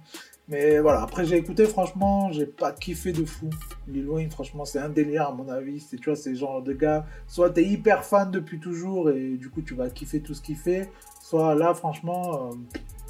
Mais 0.49 0.79
voilà, 0.79 1.03
après 1.03 1.27
j'ai 1.27 1.37
écouté, 1.37 1.67
franchement, 1.67 2.33
j'ai 2.33 2.47
pas 2.47 2.73
kiffé 2.73 3.13
de 3.13 3.25
fou. 3.25 3.51
Lil 3.87 4.09
Wayne, 4.09 4.31
franchement, 4.31 4.65
c'est 4.65 4.79
un 4.79 4.89
délire 4.89 5.29
à 5.29 5.33
mon 5.33 5.49
avis. 5.49 5.81
C'est, 5.81 5.99
tu 5.99 6.07
vois, 6.07 6.17
c'est 6.17 6.35
genre 6.35 6.63
de 6.63 6.73
gars, 6.73 7.05
soit 7.27 7.51
t'es 7.51 7.65
hyper 7.65 8.05
fan 8.05 8.31
depuis 8.31 8.59
toujours 8.59 9.11
et 9.11 9.37
du 9.37 9.51
coup 9.51 9.61
tu 9.61 9.75
vas 9.75 9.91
kiffer 9.91 10.21
tout 10.21 10.35
ce 10.35 10.41
qu'il 10.41 10.57
fait, 10.57 10.91
soit 11.23 11.55
là, 11.55 11.75
franchement, 11.75 12.51
euh, 12.51 12.55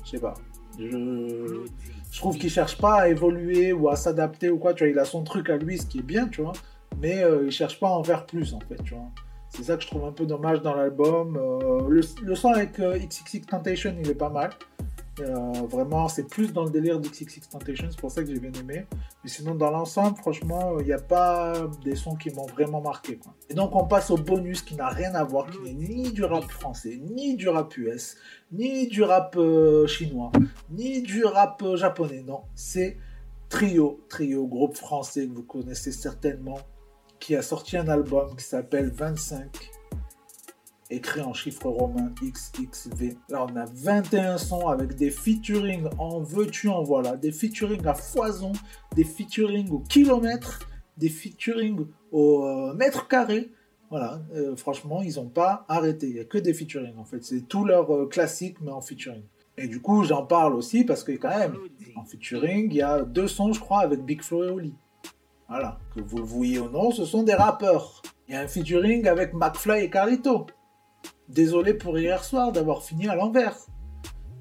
je 0.05 0.11
sais 0.11 0.19
pas. 0.19 0.35
Je, 0.79 1.65
je 2.11 2.19
trouve 2.19 2.39
qu'il 2.39 2.51
cherche 2.51 2.79
pas 2.79 3.03
à 3.03 3.09
évoluer 3.09 3.73
ou 3.73 3.89
à 3.89 3.97
s'adapter 3.97 4.49
ou 4.49 4.59
quoi. 4.59 4.75
Tu 4.75 4.85
vois, 4.85 4.91
il 4.91 4.99
a 4.99 5.05
son 5.05 5.23
truc 5.25 5.51
à 5.51 5.57
lui, 5.57 5.79
ce 5.79 5.87
qui 5.87 5.99
est 5.99 6.03
bien, 6.03 6.29
tu 6.29 6.43
vois. 6.43 6.53
Mais 7.01 7.23
euh, 7.23 7.45
il 7.47 7.51
cherche 7.51 7.79
pas 7.79 7.89
à 7.89 7.93
en 7.93 8.03
faire 8.03 8.27
plus, 8.27 8.55
en 8.55 8.61
fait, 8.61 8.83
tu 8.85 8.95
vois. 8.95 9.09
C'est 9.51 9.63
ça 9.63 9.77
que 9.77 9.83
je 9.83 9.89
trouve 9.89 10.05
un 10.05 10.13
peu 10.13 10.27
dommage 10.27 10.61
dans 10.63 10.75
l'album. 10.75 11.37
Euh, 11.37 11.89
le, 11.89 12.01
le 12.23 12.35
son 12.35 12.51
avec 12.51 12.79
euh, 12.81 12.99
XXX 12.99 13.47
Temptation, 13.47 13.95
il 14.03 14.11
est 14.11 14.15
pas 14.15 14.31
mal. 14.31 14.51
Euh, 15.21 15.53
vraiment, 15.69 16.09
c'est 16.09 16.25
plus 16.25 16.53
dans 16.53 16.65
le 16.65 16.71
délire 16.71 17.01
d'XXX 17.01 17.49
Temptation, 17.49 17.89
c'est 17.91 18.01
pour 18.01 18.11
ça 18.11 18.23
que 18.23 18.29
j'ai 18.29 18.39
bien 18.39 18.53
aimé. 18.53 18.87
Mais 19.23 19.31
sinon, 19.31 19.55
dans 19.55 19.71
l'ensemble, 19.71 20.17
franchement, 20.19 20.79
il 20.81 20.87
n'y 20.87 20.93
a 20.93 20.99
pas 20.99 21.69
des 21.85 21.97
sons 21.97 22.17
qui 22.17 22.31
m'ont 22.31 22.47
vraiment 22.47 22.81
marqué. 22.81 23.19
Et 23.49 23.55
donc, 23.55 23.75
on 23.75 23.87
passe 23.87 24.11
au 24.11 24.17
bonus 24.17 24.63
qui 24.63 24.75
n'a 24.77 24.89
rien 24.89 25.15
à 25.15 25.25
voir, 25.25 25.51
qui 25.51 25.59
n'est 25.61 25.73
ni 25.73 26.13
du 26.13 26.25
rap 26.25 26.45
français, 26.51 27.01
ni 27.03 27.37
du 27.37 27.49
rap 27.49 27.77
US, 27.77 28.17
ni 28.53 28.87
du 28.87 29.03
rap 29.03 29.35
euh, 29.37 29.87
chinois, 29.87 30.33
ni 30.71 31.03
du 31.03 31.25
rap 31.25 31.63
euh, 31.63 31.77
japonais. 31.77 32.23
Non, 32.27 32.43
c'est 32.55 32.97
Trio, 33.49 34.01
Trio, 34.09 34.47
groupe 34.47 34.77
français 34.77 35.27
que 35.27 35.35
vous 35.35 35.43
connaissez 35.43 35.93
certainement, 35.93 36.59
qui 37.19 37.35
a 37.35 37.43
sorti 37.43 37.77
un 37.77 37.89
album 37.89 38.37
qui 38.37 38.45
s'appelle 38.45 38.91
25 38.91 39.78
écrit 40.91 41.21
en 41.21 41.33
chiffres 41.33 41.69
romains 41.69 42.13
XXV. 42.23 43.17
Là, 43.29 43.47
on 43.49 43.57
a 43.57 43.67
21 43.67 44.39
sons 44.39 44.69
avec 44.69 44.95
des 44.95 45.11
featuring 45.11 45.89
en 45.99 46.21
veux-tu, 46.21 46.69
en 46.69 46.83
voilà, 46.83 47.17
des 47.17 47.33
featuring 47.33 47.85
à 47.87 47.95
foison, 47.95 48.53
des 48.95 49.05
featuring 49.05 49.71
au 49.71 49.81
kilomètre, 49.81 50.61
des 50.97 51.09
featuring 51.09 51.87
au 52.11 52.45
euh, 52.45 52.75
mètre 52.75 53.09
carré. 53.09 53.51
Voilà, 53.91 54.21
euh, 54.35 54.57
franchement, 54.57 55.03
ils 55.03 55.17
n'ont 55.17 55.29
pas 55.29 55.65
arrêté. 55.69 56.09
Il 56.09 56.15
n'y 56.15 56.21
a 56.21 56.25
que 56.25 56.39
des 56.39 56.55
featuring 56.55 56.97
en 56.99 57.05
fait. 57.05 57.25
C'est 57.25 57.49
tout 57.49 57.65
leur 57.65 57.91
euh, 57.95 58.07
classique, 58.07 58.57
mais 58.61 58.71
en 58.71 58.81
featuring. 58.81 59.23
Et 59.57 59.67
du 59.67 59.81
coup, 59.81 60.05
j'en 60.05 60.25
parle 60.25 60.55
aussi 60.55 60.85
parce 60.85 61.03
que 61.03 61.13
quand 61.13 61.37
même, 61.37 61.57
en 61.97 62.05
featuring, 62.05 62.69
il 62.71 62.77
y 62.77 62.83
a 62.83 63.03
deux 63.03 63.27
sons, 63.27 63.53
je 63.53 63.61
crois, 63.61 63.81
avec 63.81 64.05
Big 64.05 64.23
Flo 64.23 64.45
et 64.45 64.51
Oli. 64.51 64.75
Voilà, 65.49 65.79
que 65.95 66.01
vous 66.01 66.19
le 66.19 66.25
voyez 66.25 66.59
ou 66.59 66.69
non, 66.69 66.91
ce 66.91 67.05
sont 67.05 67.23
des 67.23 67.35
rappeurs. 67.35 68.03
Il 68.29 68.35
y 68.35 68.37
a 68.37 68.43
un 68.43 68.47
featuring 68.47 69.07
avec 69.09 69.33
McFly 69.33 69.85
et 69.85 69.91
Carlito. 69.91 70.47
Désolé 71.29 71.75
pour 71.75 71.99
hier 71.99 72.25
soir 72.25 72.53
d'avoir 72.53 72.83
fini 72.83 73.09
à 73.09 73.15
l'envers. 73.15 73.57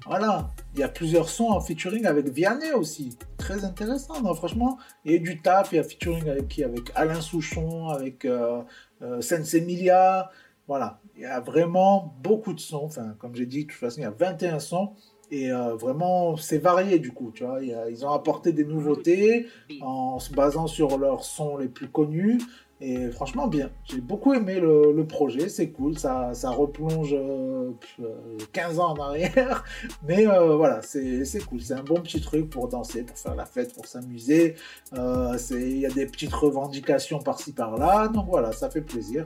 Voilà. 0.06 0.50
Il 0.74 0.80
y 0.80 0.82
a 0.82 0.88
plusieurs 0.88 1.28
sons 1.28 1.50
en 1.50 1.60
featuring 1.60 2.06
avec 2.06 2.28
Vianney 2.28 2.72
aussi. 2.72 3.18
Très 3.36 3.64
intéressant, 3.64 4.22
non, 4.22 4.34
franchement. 4.34 4.78
Et 5.04 5.18
du 5.18 5.42
taf, 5.42 5.72
il 5.72 5.76
y 5.76 5.78
a 5.78 5.82
featuring 5.82 6.28
avec 6.28 6.48
qui? 6.48 6.64
Avec 6.64 6.90
Alain 6.94 7.20
Souchon, 7.20 7.88
avec 7.88 8.24
euh, 8.24 8.62
euh, 9.02 9.20
Sense 9.20 9.52
Emilia. 9.54 10.30
Voilà. 10.66 11.00
Il 11.14 11.22
y 11.22 11.26
a 11.26 11.40
vraiment 11.40 12.14
beaucoup 12.22 12.54
de 12.54 12.60
sons. 12.60 12.84
Enfin, 12.84 13.14
comme 13.18 13.34
j'ai 13.34 13.46
dit, 13.46 13.64
de 13.64 13.70
toute 13.70 13.80
façon, 13.80 14.00
il 14.00 14.04
y 14.04 14.06
a 14.06 14.10
21 14.10 14.60
sons. 14.60 14.92
Et 15.30 15.52
euh, 15.52 15.74
vraiment, 15.74 16.36
c'est 16.38 16.58
varié 16.58 16.98
du 16.98 17.12
coup. 17.12 17.30
Tu 17.34 17.44
vois, 17.44 17.60
ils 17.62 18.06
ont 18.06 18.10
apporté 18.10 18.52
des 18.52 18.64
nouveautés 18.64 19.46
en 19.82 20.18
se 20.18 20.32
basant 20.32 20.66
sur 20.66 20.96
leurs 20.96 21.24
sons 21.24 21.58
les 21.58 21.68
plus 21.68 21.88
connus. 21.88 22.38
Et 22.80 23.10
franchement, 23.10 23.48
bien. 23.48 23.70
J'ai 23.84 24.00
beaucoup 24.00 24.34
aimé 24.34 24.60
le, 24.60 24.92
le 24.92 25.06
projet. 25.06 25.48
C'est 25.48 25.70
cool. 25.70 25.98
Ça, 25.98 26.32
ça 26.34 26.50
replonge 26.50 27.12
euh, 27.12 27.72
pff, 27.80 28.00
euh, 28.00 28.36
15 28.52 28.78
ans 28.78 28.94
en 28.96 29.02
arrière. 29.02 29.64
Mais 30.06 30.28
euh, 30.28 30.56
voilà, 30.56 30.80
c'est 30.82 31.24
cool. 31.48 31.60
C'est 31.60 31.74
un 31.74 31.82
bon 31.82 32.00
petit 32.00 32.20
truc 32.20 32.48
pour 32.48 32.68
danser, 32.68 33.02
pour 33.02 33.18
faire 33.18 33.34
la 33.34 33.46
fête, 33.46 33.74
pour 33.74 33.86
s'amuser. 33.86 34.54
Euh, 34.94 35.36
Il 35.50 35.78
y 35.78 35.86
a 35.86 35.90
des 35.90 36.06
petites 36.06 36.32
revendications 36.32 37.18
par-ci 37.18 37.52
par-là. 37.52 38.08
Donc 38.08 38.26
voilà, 38.28 38.52
ça 38.52 38.70
fait 38.70 38.82
plaisir. 38.82 39.24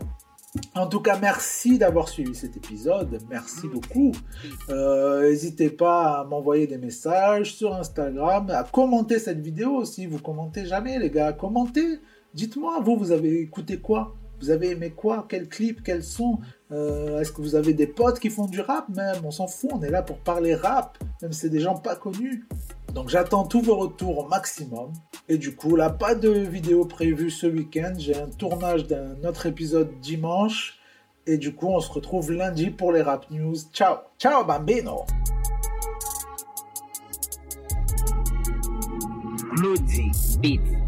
En 0.75 0.87
tout 0.87 1.01
cas, 1.01 1.19
merci 1.19 1.79
d'avoir 1.79 2.09
suivi 2.09 2.35
cet 2.35 2.57
épisode. 2.59 3.21
Merci 3.31 3.69
beaucoup. 3.69 4.12
Euh, 4.69 5.23
N'hésitez 5.23 5.71
pas 5.71 6.21
à 6.21 6.25
m'envoyer 6.25 6.67
des 6.67 6.77
messages 6.77 7.55
sur 7.55 7.75
Instagram, 7.75 8.51
à 8.51 8.62
commenter 8.65 9.19
cette 9.19 9.41
vidéo 9.41 9.71
aussi. 9.77 10.07
Vous 10.07 10.19
commentez 10.19 10.67
jamais, 10.67 10.99
les 10.99 11.11
gars. 11.11 11.33
Commentez. 11.33 12.01
Dites-moi, 12.35 12.81
vous, 12.81 12.97
vous 12.97 13.12
avez 13.12 13.40
écouté 13.40 13.79
quoi? 13.79 14.14
Vous 14.40 14.51
avez 14.51 14.71
aimé 14.71 14.90
quoi? 14.90 15.27
Quel 15.29 15.49
clip? 15.49 15.83
Quel 15.85 16.03
son? 16.03 16.38
Euh, 16.73 17.21
Est-ce 17.21 17.31
que 17.31 17.42
vous 17.42 17.55
avez 17.55 17.75
des 17.75 17.87
potes 17.87 18.18
qui 18.18 18.31
font 18.31 18.47
du 18.47 18.61
rap? 18.61 18.88
Même 18.88 19.16
On 19.25 19.31
s'en 19.31 19.47
fout, 19.47 19.71
on 19.73 19.83
est 19.83 19.90
là 19.90 20.03
pour 20.03 20.18
parler 20.18 20.55
rap, 20.55 20.99
même 21.21 21.33
si 21.33 21.40
c'est 21.40 21.49
des 21.51 21.61
gens 21.61 21.77
pas 21.77 21.95
connus. 21.95 22.47
Donc 22.95 23.09
j'attends 23.09 23.45
tous 23.45 23.61
vos 23.61 23.77
retours 23.77 24.18
au 24.18 24.29
maximum. 24.29 24.92
Et 25.29 25.38
du 25.38 25.55
coup, 25.55 25.77
là, 25.77 25.90
pas 25.90 26.14
de 26.14 26.31
vidéo 26.31 26.85
prévue 26.87 27.31
ce 27.31 27.47
week-end. 27.47 27.95
J'ai 27.99 28.16
un 28.16 28.29
tournage 28.29 28.87
d'un 28.87 29.23
autre 29.25 29.47
épisode 29.47 29.90
dimanche. 30.01 30.79
Et 31.27 31.38
du 31.38 31.55
coup, 31.55 31.68
on 31.68 31.81
se 31.81 31.92
retrouve 31.92 32.33
lundi 32.33 32.71
pour 32.71 32.92
les 32.92 33.03
rap 33.03 33.31
news. 33.31 33.55
Ciao 33.73 33.99
Ciao 34.18 34.45
bambino 34.45 35.05
Claudie 39.55 40.11
Beat. 40.40 40.82